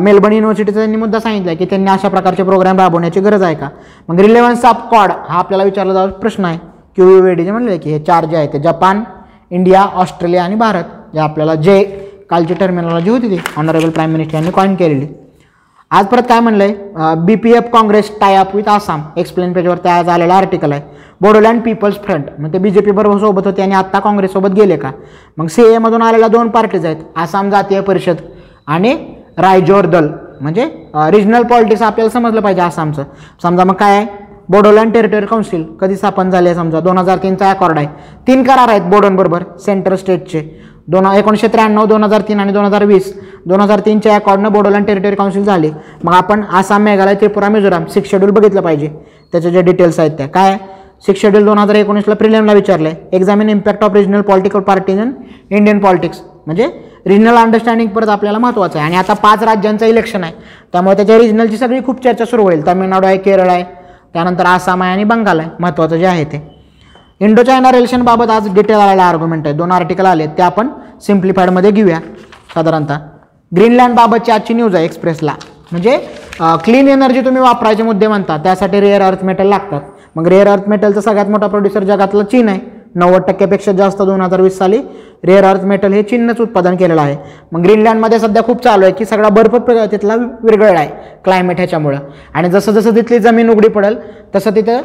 मेलबर्न 0.00 0.32
युनिव्हर्सिटीचा 0.32 0.78
त्यांनी 0.78 0.96
मुद्दा 0.96 1.20
सांगितला 1.20 1.54
की 1.54 1.64
त्यांनी 1.70 1.90
अशा 1.90 2.08
प्रकारचे 2.08 2.42
प्रोग्राम 2.42 2.80
राबवण्याची 2.80 3.20
गरज 3.20 3.42
आहे 3.42 3.54
का? 3.54 3.68
मग 4.08 4.20
रिलेव्हन्स 4.20 4.64
ऑफ 4.64 4.88
कॉड 4.90 5.10
हा 5.28 5.38
आपल्याला 5.38 5.64
विचारला 5.64 5.94
जाऊ 5.94 6.10
प्रश्न 6.20 6.44
आहे. 6.44 6.58
क्यू 6.96 7.10
यू 7.10 7.34
जे 7.34 7.50
म्हणले 7.50 7.76
की 7.78 7.90
हे 7.90 7.98
चार 8.06 8.24
जे 8.24 8.36
आहे 8.36 8.46
ते 8.52 8.58
जपान 8.62 9.02
इंडिया 9.50 9.82
ऑस्ट्रेलिया 9.94 10.44
आणि 10.44 10.54
भारत. 10.54 10.84
जे 11.14 11.20
आपल्याला 11.20 11.54
जे 11.54 11.82
कालची 12.30 12.54
टर्मिनॉलॉजी 12.60 13.10
होती 13.10 13.30
ती 13.30 13.38
ऑनरेबल 13.56 13.90
प्राईम 13.90 14.12
मिनिस्टर 14.12 14.34
यांनी 14.34 14.50
कॉईन 14.50 14.74
केलेली. 14.74 15.06
आज 15.90 16.06
परत 16.06 16.22
काय 16.28 16.40
म्हणलं 16.40 16.64
आहे 16.64 17.14
B 17.24 17.34
P 17.42 17.50
F 17.56 17.68
Congress 17.72 18.10
tie 18.20 18.34
up 18.36 18.54
with 18.56 18.68
Assam 18.68 19.02
explain 19.18 19.52
पेजवर 19.52 19.76
त्या 19.82 19.94
आज 19.96 20.08
आलेला 20.08 20.34
आर्टिकल 20.34 20.72
आहे. 20.72 20.80
बोडोलँड 21.20 21.60
पीपल्स 21.62 21.96
फ्रंट 22.04 22.24
मग 22.38 22.52
ते 22.52 22.58
बी 22.58 22.70
जे 22.70 22.80
पी 22.80 22.90
बरोबर 22.90 23.18
सोबत 23.18 23.46
होते 23.46 23.62
आणि 23.62 23.74
आत्ता 23.74 23.98
काँग्रेससोबत 24.00 24.54
गेले 24.54 24.76
का? 24.76 24.90
मग 25.38 25.46
सी 25.46 25.62
एमधून 25.74 26.02
आलेल्या 26.02 26.28
दोन 26.28 26.48
पार्टीज 26.48 26.86
आहेत. 26.86 26.96
आसाम 27.16 27.50
जातीय 27.50 27.80
परिषद 27.80 28.16
आणि 28.66 28.96
रायजोर 29.38 29.86
दल 29.86 30.08
म्हणजे 30.40 30.64
रिजनल 31.12 31.42
पॉलिटिक्स 31.50 31.82
आपल्याला 31.82 32.10
समजलं 32.10 32.40
पाहिजे 32.40 32.62
आसामचं 32.62 33.04
समजा 33.42 33.64
मग 33.64 33.74
काय 33.74 33.96
आहे? 33.96 34.06
बोडोलँड 34.48 34.92
टेरिटरी 34.94 35.26
काउन्सिल 35.26 35.64
कधी 35.80 35.96
स्थापन 35.96 36.30
झाले 36.30 36.54
समजा? 36.54 36.80
दोन 36.80 36.98
हजार 36.98 37.18
तीनचा 37.22 37.50
अकॉर्ड 37.50 37.78
आहे. 37.78 37.86
तीन 38.26 38.42
करार 38.44 38.68
आहेत 38.68 38.90
बोडोंबरोबर 38.90 39.42
सेंट्रल 39.64 39.96
स्टेटचे 39.96 40.48
दोन 40.88 41.06
एकोणीसशे 41.06 41.48
त्र्याण्णव 41.48 41.84
दोन 41.84 42.04
हजार 42.04 42.20
तीन 42.20 42.40
आणि 42.40 42.52
दोन 42.52 42.64
हजार 42.64 42.84
वीस. 42.84 43.12
दोन 43.46 43.60
हजार 43.60 43.80
तीनच्या 43.80 44.14
अकॉर्डनं 44.14 44.52
बोडोलँड 44.52 44.86
टेरिटरी 44.86 45.14
काउन्सिल 45.16 45.44
झाली. 45.44 45.70
मग 46.04 46.14
आपण 46.14 46.42
आसाम 46.52 46.82
मेघालय 46.82 47.14
त्रिपुरा 47.14 47.48
मिझोराम 47.48 47.84
सिक्स 47.84 48.10
शेड्यूल 48.10 48.30
बघितलं 48.30 48.60
पाहिजे. 48.60 48.88
त्याचे 49.32 49.50
जे 49.50 49.62
डिटेल्स 49.62 50.00
आहेत 50.00 50.10
त्या. 50.10 50.26
काय? 50.26 50.56
सिक्स 51.06 51.20
शेड्यूल 51.20 51.44
दोन 51.44 51.58
हजार 51.58 51.76
एकोणीसला 51.76 52.14
प्रिलियमला 52.14 52.52
विचारलं 52.52 52.88
आहे 52.88 53.16
examine 53.16 53.48
impact 53.50 53.84
of 53.84 53.94
regional 53.94 54.20
political 54.20 54.60
parties 54.60 55.00
in 55.00 55.10
Indian 55.50 55.78
politics 55.78 56.20
म्हणजे 56.46 56.66
रिजनल 57.06 57.36
अंडरस्टँडिंग 57.36 57.88
परत 57.88 58.08
आपल्याला 58.08 58.38
महत्त्वाचं 58.38 58.78
आहे. 58.78 58.86
आणि 58.86 58.96
आता 58.96 59.12
पाच 59.12 59.42
राज्यांचं 59.42 59.86
इलेक्शन 59.86 60.24
आहे. 60.24 60.32
त्यामुळे 60.72 60.96
त्याच्या 60.96 61.18
रिजनलची 61.18 61.56
सगळी 61.56 61.80
खूप 61.86 62.02
चर्चा 62.04 62.24
सुरू 62.24 62.42
होईल. 62.42 62.66
तामिळनाडू 62.66 63.06
आहे 63.06 63.16
केरळ 63.16 63.48
आहे. 63.50 63.64
त्यानंतर 64.12 64.46
आसाम 64.46 64.82
आहे 64.82 64.92
आणि 64.92 65.04
बंगाल 65.04 65.40
आहे. 65.40 65.48
महत्त्वाचं 65.60 65.96
जे 65.96 66.06
आहे 66.06 66.24
ते. 66.24 66.55
इंडो 67.20 67.42
चायना 67.42 67.70
रिलेशनबाबत 67.72 68.30
आज 68.30 68.48
डिटेल 68.54 68.76
आलेला 68.76 69.02
आर्ग्युमेंट 69.02 69.46
आहे. 69.46 69.56
दोन 69.56 69.70
आर्टिकल 69.72 70.06
आले 70.06 70.26
ते 70.38 70.42
आपण 70.42 70.68
सिम्प्लिफाईडमध्ये 71.06 71.70
घेऊया 71.70 72.00
साधारणतः. 72.54 72.96
ग्रीनलँडबाबतची 73.52 74.32
आजची 74.32 74.54
न्यूज 74.54 74.74
आहे 74.74 74.84
एक्सप्रेसला 74.84 75.34
म्हणजे 75.72 75.96
क्लीन 76.64 76.88
एनर्जी 76.88 77.20
तुम्ही 77.24 77.42
वापरायचे 77.42 77.82
मुद्दे 77.82 78.06
म्हणता 78.06 78.36
त्यासाठी 78.44 78.80
रेअर 78.80 79.02
अर्थ 79.02 79.24
मेटल 79.24 79.46
लागतात. 79.48 79.80
मग 80.16 80.26
रेअर 80.28 80.48
अर्थ 80.48 80.68
मेटलचा 80.68 81.00
सगळ्यात 81.00 81.30
मोठा 81.30 81.46
प्रोड्युसर 81.46 81.84
जगातला 81.84 82.22
चीन 82.22 82.48
आहे. 82.48 82.60
नव्वद 82.94 83.22
टक्क्यापेक्षा 83.22 83.72
जास्त 83.78 84.02
दोन 84.02 84.20
हजार 84.20 84.40
वीस 84.40 84.58
साली 84.58 84.78
रेअर 85.24 85.44
अर्थ 85.44 85.64
मेटल 85.66 85.92
हे 85.92 86.02
चीननंच 86.02 86.40
उत्पादन 86.40 86.76
केलेलं 86.76 87.00
आहे. 87.00 87.16
मग 87.52 87.62
ग्रीनलँडमध्ये 87.62 88.18
सध्या 88.18 88.42
खूप 88.44 88.62
चालू 88.64 88.84
आहे 88.84 88.92
की 88.98 89.04
सगळा 89.04 89.28
बर्फ 89.28 89.56
तिथला 89.92 90.14
विरघळला 90.14 90.78
आहे 90.78 90.88
क्लायमेट 91.24 91.56
ह्याच्यामुळं. 91.56 91.98
आणि 92.34 92.50
जसं 92.50 92.72
जसं 92.72 92.96
तिथली 92.96 93.18
जमीन 93.18 93.50
उघडी 93.50 93.68
पडेल 93.68 93.96
तसं 94.34 94.54
तिथं 94.56 94.80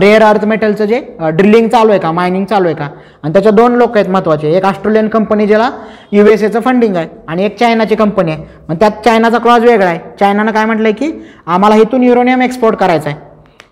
रेअर 0.00 0.22
अर्थ 0.22 0.44
मेटलचं 0.44 0.84
जे 0.84 1.00
ड्रिलिंग 1.20 1.68
चालू 1.68 1.90
आहे 1.90 2.00
का 2.00 2.10
मायनिंग 2.12 2.44
चालू 2.46 2.66
आहे 2.66 2.74
का? 2.74 2.88
आणि 3.22 3.32
त्याच्या 3.32 3.52
दोन 3.52 3.74
लोक 3.76 3.96
आहेत 3.96 4.08
महत्त्वाचे 4.10 4.52
एक 4.56 4.64
ऑस्ट्रेलियन 4.64 5.08
कंपनी 5.08 5.46
ज्याला 5.46 5.70
यू 6.12 6.26
एस 6.26 6.42
एचं 6.42 6.60
फंडिंग 6.60 6.96
आहे 6.96 7.08
आणि 7.28 7.44
एक 7.44 7.58
चायनाची 7.58 7.94
कंपनी 7.94 8.30
आहे. 8.30 8.44
मग 8.68 8.76
त्यात 8.80 9.04
चायनाचा 9.04 9.38
क्लॉज 9.38 9.64
वेगळा 9.64 9.88
आहे. 9.88 9.98
चायनानं 10.20 10.52
काय 10.52 10.64
म्हटलं 10.64 10.88
आहे 10.88 10.94
की 10.94 11.12
आम्हाला 11.46 11.76
इथून 11.76 12.02
युरोनियम 12.02 12.42
एक्सपोर्ट 12.42 12.76
करायचं 12.76 13.10
आहे. 13.10 13.18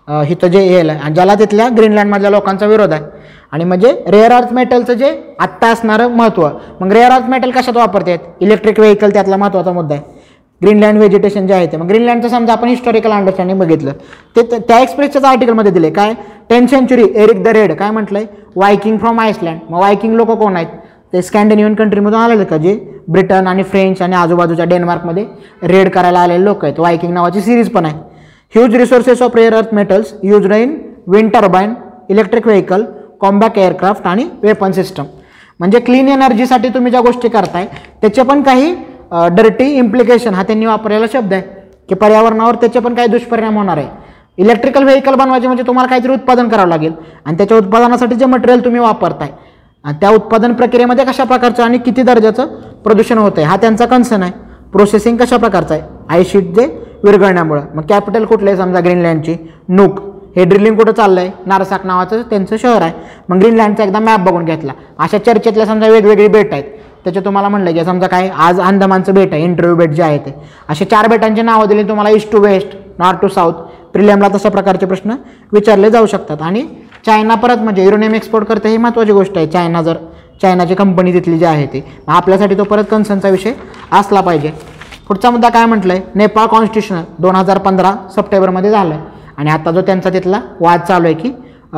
हिथं 0.07 0.31
इथं 0.31 0.47
जे 0.51 0.59
हे 0.59 0.75
आहे 0.79 0.99
आणि 0.99 1.13
ज्याला 1.15 1.33
तिथल्या 1.39 1.67
ग्रीनलँडमधल्या 1.77 2.29
लोकांचा 2.31 2.65
विरोध 2.65 2.93
आहे. 2.93 3.03
आणि 3.51 3.63
म्हणजे 3.63 3.91
रेअर 4.07 4.31
अर्थ 4.31 4.53
मेटलचं 4.53 4.93
जे 4.93 5.11
आत्ता 5.39 5.67
असणारं 5.71 6.15
महत्त्व 6.15 6.47
मग 6.79 6.91
रेअर 6.93 7.11
अर्थ 7.11 7.29
मेटल 7.29 7.51
कशात 7.51 7.77
वापरतात? 7.77 8.17
इलेक्ट्रिक 8.39 8.79
व्हेकल 8.79 9.09
त्यातला 9.09 9.37
महत्त्वाचा 9.37 9.71
मुद्दा 9.71 9.95
आहे. 9.95 10.19
ग्रीनलँड 10.61 10.97
व्हेजिटेशन 10.97 11.47
जे 11.47 11.53
आहे 11.53 11.67
ते. 11.67 11.77
मग 11.77 11.87
ग्रीनलँडचं 11.87 12.27
समजा 12.29 12.53
आपण 12.53 12.67
हिस्टॉरिकल 12.67 13.11
अंडरस्टँडिंग 13.11 13.59
बघितलं. 13.59 13.91
ते 14.35 14.41
त्या 14.57 14.79
एक्सप्रेसच्याच 14.79 15.25
आर्टिकलमध्ये 15.25 15.71
दिले 15.71 15.89
काय? 15.89 16.13
Ten 16.49 16.67
century 16.67 17.05
Eric 17.15 17.43
the 17.43 17.47
Red 17.47 17.73
काय 17.75 17.91
म्हटलंय? 17.91 18.25
वायकिंग 18.55 18.97
फ्रॉम 18.97 19.19
आयसलँड 19.19 19.59
मग 19.69 19.79
वायकिंग 19.79 20.15
लोक 20.15 20.31
कोण 20.31 20.55
आहेत? 20.55 20.67
ते 21.13 21.21
स्कॅन्डिनेव्हियन 21.21 21.75
कंट्रीमधून 21.75 22.19
आलेले 22.19 22.45
का 22.45 22.57
जे? 22.57 22.75
ब्रिटन 23.09 23.47
आणि 23.47 23.63
फ्रेंच 23.63 24.01
आणि 24.01 24.15
आजूबाजूच्या 24.15 24.65
डेन्मार्कमध्ये 24.65 25.25
रेड 25.63 25.89
करायला 25.91 26.19
आलेले 26.19 26.43
लोक 26.45 26.63
आहेत. 26.65 26.79
वायकिंग 26.79 27.13
नावाची 27.13 27.41
सिरीज 27.41 27.69
पण 27.69 27.85
आहे. 27.85 27.95
Huge 28.53 28.75
resources 28.75 29.21
of 29.21 29.35
rare 29.35 29.53
earth 29.53 29.73
metals 29.73 30.13
use 30.23 30.51
in 30.51 30.75
wind 31.07 31.31
turbine 31.33 31.73
electric 32.09 32.47
vehicle 32.47 32.83
combat 33.21 33.57
aircraft 33.59 34.07
आणि 34.07 34.25
वेपन 34.43 34.71
सिस्टम 34.71 35.03
म्हणजे 35.59 35.79
क्लीन 35.79 36.07
एनर्जीसाठी 36.09 36.69
तुम्ही 36.69 36.91
ज्या 36.91 37.01
गोष्टी 37.01 37.29
करताय 37.29 37.65
त्याचे 38.01 38.23
पण 38.23 38.41
काही 38.41 38.73
डर्टी 39.11 39.65
इम्प्लिकेशन 39.77 40.33
हा 40.33 40.43
त्यांनी 40.43 40.65
वापरलेला 40.65 41.05
शब्द 41.13 41.33
आहे 41.33 41.41
की 41.89 41.95
पर्यावरणावर 41.95 42.55
त्याचे 42.55 42.79
पण 42.79 42.93
काही 42.95 43.07
दुष्परिणाम 43.07 43.57
होणार 43.57 43.77
आहे. 43.77 43.87
इलेक्ट्रिकल 44.37 44.83
व्हेकल 44.83 45.15
बनवायचे 45.15 45.47
म्हणजे 45.47 45.63
तुम्हाला 45.67 45.89
काहीतरी 45.89 46.13
उत्पादन 46.13 46.47
करावं 46.49 46.69
लागेल 46.69 46.91
आणि 47.25 47.37
त्याच्या 47.37 47.57
उत्पादनासाठी 47.57 48.15
जे 48.15 48.25
मटेरियल 48.25 48.63
तुम्ही 48.65 48.81
वापरताय 48.81 49.29
आणि 49.85 49.97
त्या 50.01 50.09
उत्पादन 50.09 50.53
प्रक्रियेमध्ये 50.53 51.05
कशा 51.05 51.23
प्रकारचं 51.23 51.63
आणि 51.63 51.77
किती 51.77 52.01
दर्जाचं 52.03 52.47
प्रदूषण 52.83 53.17
होतं 53.17 53.41
आहे 53.41 53.49
हा 53.49 53.55
त्यांचा 53.57 53.85
कन्सर्न 53.85 54.23
आहे. 54.23 54.31
प्रोसेसिंग 54.73 55.17
कशा 55.17 55.37
प्रकारचं 55.37 55.73
आहे? 55.73 55.83
आयशीट 56.09 56.53
जे 56.55 56.65
विरघळण्यामुळं. 57.03 57.61
मग 57.75 57.83
कॅपिटल 57.89 58.25
कुठलं 58.25 58.49
आहे 58.49 58.57
समजा 58.57 58.79
ग्रीनलँडची 58.79 59.35
नूक 59.69 59.99
हे 60.35 60.43
ड्रिलिंग 60.45 60.75
कुठं 60.77 60.91
चाललं 60.91 61.19
आहे 61.21 61.31
नारसाक 61.45 61.85
नावाचं 61.85 62.21
त्यांचं 62.29 62.55
शहर 62.57 62.81
आहे. 62.81 62.93
मग 63.29 63.39
ग्रीनलँडचा 63.39 63.83
एकदा 63.83 63.99
मॅप 63.99 64.19
बघून 64.19 64.45
घेतला. 64.45 64.73
अशा 64.99 65.17
चर्चेतल्या 65.17 65.65
समजा 65.65 65.87
वेगवेगळी 65.87 66.27
बेट 66.27 66.53
आहेत. 66.53 66.63
त्याचे 67.03 67.19
तुम्हाला 67.25 67.49
म्हणलं 67.49 67.73
की 67.73 67.83
समजा 67.85 68.07
काय 68.07 68.29
आज 68.37 68.59
अंदमानचं 68.61 69.13
बेट 69.13 69.33
आहे 69.33 69.43
इंटरव्ह्यू 69.43 69.75
बेट 69.77 69.91
जे 69.91 70.03
आहे 70.03 70.17
ते. 70.17 70.33
असे 70.69 70.85
चार 70.85 71.07
बेटांची 71.07 71.41
नावं 71.41 71.67
दिली 71.67 71.83
तुम्हाला 71.89 72.09
east 72.15 72.31
to 72.31 72.39
west 72.41 72.75
north 72.99 73.21
to 73.21 73.27
south 73.27 73.53
प्रिलियमला 73.93 74.27
तशा 74.33 74.49
प्रकारचे 74.49 74.85
प्रश्न 74.85 75.15
विचारले 75.53 75.89
जाऊ 75.91 76.05
शकतात. 76.05 76.41
आणि 76.41 76.65
चायना 77.05 77.35
परत 77.35 77.57
म्हणजे 77.57 77.83
युरोनियम 77.83 78.15
एक्सपोर्ट 78.15 78.47
करते 78.47 78.69
ही 78.69 78.77
महत्त्वाची 78.77 79.11
गोष्ट 79.11 79.37
आहे. 79.37 79.47
चायना 79.47 79.81
जर 79.81 79.97
चायनाची 80.41 80.75
कंपनी 80.75 81.13
तिथली 81.13 81.37
जी 81.37 81.45
आहे 81.45 81.65
ती 81.73 81.81
मग 82.07 82.13
आपल्यासाठी 82.13 82.57
तो 82.57 82.63
परत 82.63 82.83
कन्सर्नचा 82.91 83.29
विषय 83.29 83.53
असला 83.91 84.21
पाहिजे. 84.21 84.51
पुढचा 85.07 85.29
मुद्दा 85.29 85.49
काय 85.49 85.65
म्हटलं 85.65 85.93
आहे 85.93 86.01
नेपाळ 86.15 86.45
कॉन्स्टिट्युशनल 86.47 87.03
दोन 87.19 87.35
हजार 87.35 87.57
पंधरा 87.57 87.93
सप्टेंबरमध्ये 88.15 88.69
झालं 88.71 88.93
आहे 88.93 89.03
आणि 89.37 89.49
आता 89.51 89.71
जो 89.71 89.81
त्यांचा 89.81 90.09
तिथला 90.09 90.39
वाद 90.59 90.81
चालू 90.87 91.05
आहे 91.05 91.13
की 91.15 91.31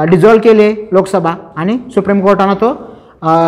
डिझॉल्व 0.10 0.40
केली 0.42 0.62
आहे 0.64 0.88
लोकसभा 0.92 1.34
आणि 1.56 1.78
सुप्रीम 1.94 2.22
कोर्टानं 2.22 2.54
तो 2.54 2.74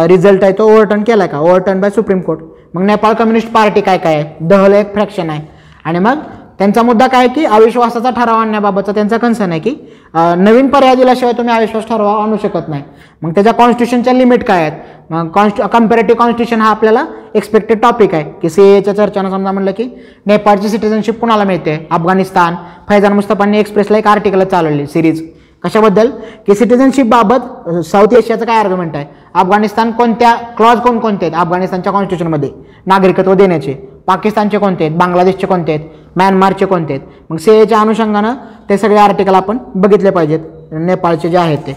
रिझल्ट 0.08 0.44
आहे 0.44 0.54
तो 0.58 0.64
ओव्हरटर्न 0.64 1.04
केला 1.04 1.24
आहे 1.24 1.32
का? 1.32 1.40
Overturn 1.40 1.82
by 1.82 1.90
supreme 1.90 2.20
court. 2.22 2.40
मग 2.74 2.84
नेपाळ 2.84 3.14
कम्युनिस्ट 3.14 3.52
पार्टी 3.54 3.82
काय 3.82 3.98
काय 3.98 4.16
आहे? 4.16 4.24
दहल 4.42 4.74
एक 4.74 4.94
फ्रॅक्शन 4.94 5.30
आहे. 5.30 5.42
आणि 5.86 6.00
मग 6.00 6.20
त्यांचा 6.60 6.82
मुद्दा 6.84 7.08
काय 7.08 7.28
की 7.28 7.44
अविश्वासाचा 7.46 8.10
ठराव 8.10 8.36
आणण्याबाबतचा 8.36 8.92
त्यांचा 8.92 9.18
कन्सर्न 9.18 9.52
आहे 9.52 9.60
की 9.60 9.76
नवीन 10.14 10.68
पर्याय 10.68 10.96
दिल्याशिवाय 10.96 11.34
तुम्ही 11.38 11.56
अविश्वास 11.56 11.88
ठराव 11.88 12.20
आणू 12.20 12.38
शकत 12.44 12.70
नाही. 12.70 12.84
मग 13.22 13.32
त्याच्या 13.32 13.54
कॉन्स्टिट्यूशनच्या 13.54 14.14
लिमिट 14.14 14.44
काय 14.44 14.62
आहेत? 14.62 14.74
मग 15.10 15.28
कॉन्स्ट 15.34 15.62
कम्पॅरेटिव्ह 15.64 16.20
कॉन्स्टिट्यूशन 16.20 16.62
हा 16.62 16.70
आपल्याला 16.70 17.06
एक्सपेक्टेड 17.36 17.82
टॉपिक 17.82 18.14
आहे. 18.16 18.24
की 18.42 18.50
सी 18.50 18.62
एच्या 18.68 18.96
चर्चेनं 18.96 19.30
समजा 19.30 19.52
म्हणलं 19.52 19.72
की 19.72 19.90
नेपाळची 20.26 20.70
सिटिझनशिप 20.70 21.20
कुणाला 21.20 21.44
मिळते? 21.44 21.78
अफगाणिस्तान. 21.92 22.56
फैजान 22.90 23.14
मुस्तफांनी 23.14 23.60
एक्सप्रेसला 23.60 23.98
एक 23.98 24.08
आर्टिकल 24.08 24.44
चालवली 24.44 24.88
सिरीज 24.88 25.22
कशाबद्दल 25.66 26.10
की 26.48 26.56
सिटिझनशिपबाबत 26.56 27.70
साऊथ 27.86 28.14
एशियाचं 28.14 28.46
काय 28.46 28.58
आर्ग्युमेंट 28.60 28.96
आहे? 28.96 29.06
अफगाणिस्तान 29.34 29.92
कोणत्या 29.92 30.34
क्लॉज 30.58 30.80
कोण 30.80 31.00
कोणते 31.00 31.26
आहेत? 31.26 31.38
अफगाणिस्तानच्या 31.38 31.94
कॉन्स्टिट्यूशनमध्ये 31.94 32.50
नागरिकत्व 32.86 33.34
देण्याचे. 33.34 33.74
पाकिस्तानचे 34.08 34.58
कोणते 34.58 34.84
आहेत? 34.84 34.98
बांगलादेशचे 34.98 35.48
कोणते 35.48 35.74
आहेत? 35.74 35.90
म्यानमारचे 36.16 36.66
कोणते 36.66 36.94
आहेत? 36.94 37.08
मग 37.30 37.38
सीएच्या 37.38 37.80
अनुषंगानं 37.80 38.34
ते 38.70 38.78
सगळे 38.78 38.98
आर्टिकल 39.00 39.36
आपण 39.36 39.58
बघितले 39.76 40.10
पाहिजेत. 40.10 40.40
नेपाळचे 40.72 41.30
जे 41.30 41.38
आहेत 41.38 41.58
ते. 41.68 41.76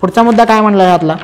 पुढचा 0.00 0.22
मुद्दा 0.22 0.44
काय 0.44 0.60
म्हणला 0.60 0.82
आहे 0.82 0.92
यातला 0.92 1.16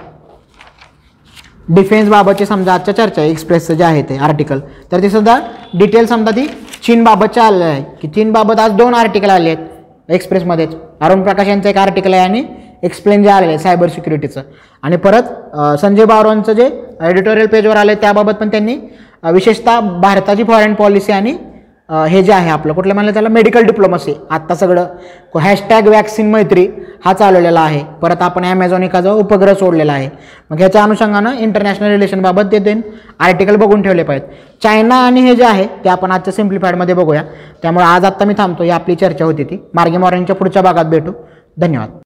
डिफेन्सबाबतचे 1.69 2.47
समजा 2.47 2.75
आजच्या 2.75 2.95
चर्चा 2.97 3.21
आहे. 3.23 3.31
एक्सप्रेसचं 3.31 3.75
जे 3.75 3.85
आहे 3.85 4.03
ते 4.03 4.17
आर्टिकल 4.19 4.61
तर 4.93 5.03
ते 5.03 5.11
सुद्धा 5.11 5.39
डिटेल 5.79 6.07
समजा 6.07 6.31
ती 6.37 6.47
चीनबाबतच्या 6.83 7.45
आलेलं 7.45 7.65
आहे. 7.65 7.83
की 8.01 8.09
चीनबाबत 8.09 8.61
आज 8.61 8.73
दोन 8.77 8.95
आर्टिकल 8.95 9.31
आले 9.31 9.51
आहेत. 9.51 9.69
एक्सप्रेसमध्येच 10.09 10.75
अरुण 11.01 11.23
प्रकाश 11.23 11.49
यांचं 11.49 11.69
एक 11.69 11.77
आर्टिकल 11.77 12.15
आहे 12.15 12.23
आणि 12.23 12.43
एक्सप्लेन 12.83 13.23
जे 13.23 13.31
आलेलं 13.31 13.51
आहे 13.51 13.59
सायबर 13.59 13.89
सिक्युरिटीचं 13.89 14.43
आणि 14.83 14.97
परत 14.97 15.57
संजय 15.81 16.05
बावरांचं 16.05 16.53
जे 16.53 16.69
एडिटोरियल 17.03 17.47
पेजवर 17.47 17.77
आलं 17.77 17.95
त्याबाबत 17.95 18.35
पण 18.35 18.49
त्यांनी 18.49 18.77
विशेषतः 19.25 19.81
भारताची 20.01 20.45
फॉरेन 20.45 20.75
पॉलिसी 20.75 21.13
आणि 21.13 21.37
हे 21.89 22.23
जे 22.23 22.33
आहे 22.33 22.51
आपलं 22.51 22.73
कुठलं 22.73 22.95
म्हणलं 22.95 23.13
त्याला 23.13 23.29
मेडिकल 23.29 23.65
डिप्लोमसी 23.67 24.15
आत्ता 24.31 24.55
सगळं 24.55 25.39
हॅशटॅग 25.41 25.89
वॅक्सिन 25.89 26.31
मैत्री 26.31 26.67
हा 27.05 27.13
चालवलेला 27.13 27.61
आहे. 27.61 27.83
परत 28.03 28.23
आपण 28.23 28.45
ॲमेझॉन 28.45 28.83
एखादा 28.83 29.13
उपग्रह 29.13 29.55
सोडलेला 29.55 29.93
आहे. 29.93 30.09
मग 30.51 30.59
ह्याच्या 30.59 30.83
अनुषंगानं 30.83 31.39
इंटरनॅशनल 31.39 31.91
रिलेशनबाबत 31.91 32.53
ते 32.53 32.59
दोन 32.59 32.81
आर्टिकल 33.21 33.57
बघून 33.57 33.83
ठेवले 33.83 34.03
पाहिजेत. 34.03 34.29
चायना 34.63 34.97
आणि 35.07 35.21
हे 35.21 35.35
जे 35.37 35.45
आहे 35.45 35.67
ते 35.85 35.89
आपण 35.89 36.13
आजच्या 36.13 36.33
सिम्प्लिफाईडमध्ये 36.35 36.95
बघूया. 36.95 37.23
त्यामुळे 37.63 37.87
आज 37.87 38.05
आत्ता 38.05 38.25
मी 38.25 38.35
थांबतो 38.39 38.63
ही 38.63 38.71
आपली 38.71 38.95
चर्चा 38.95 39.25
होती 39.25 39.45
ती. 39.45 39.59
मार्गे 39.75 39.97
मॉर्निंगच्या 39.97 40.37
पुढच्या 40.37 40.63
भागात 40.63 40.85
भेटू. 40.85 41.13
धन्यवाद. 41.61 42.02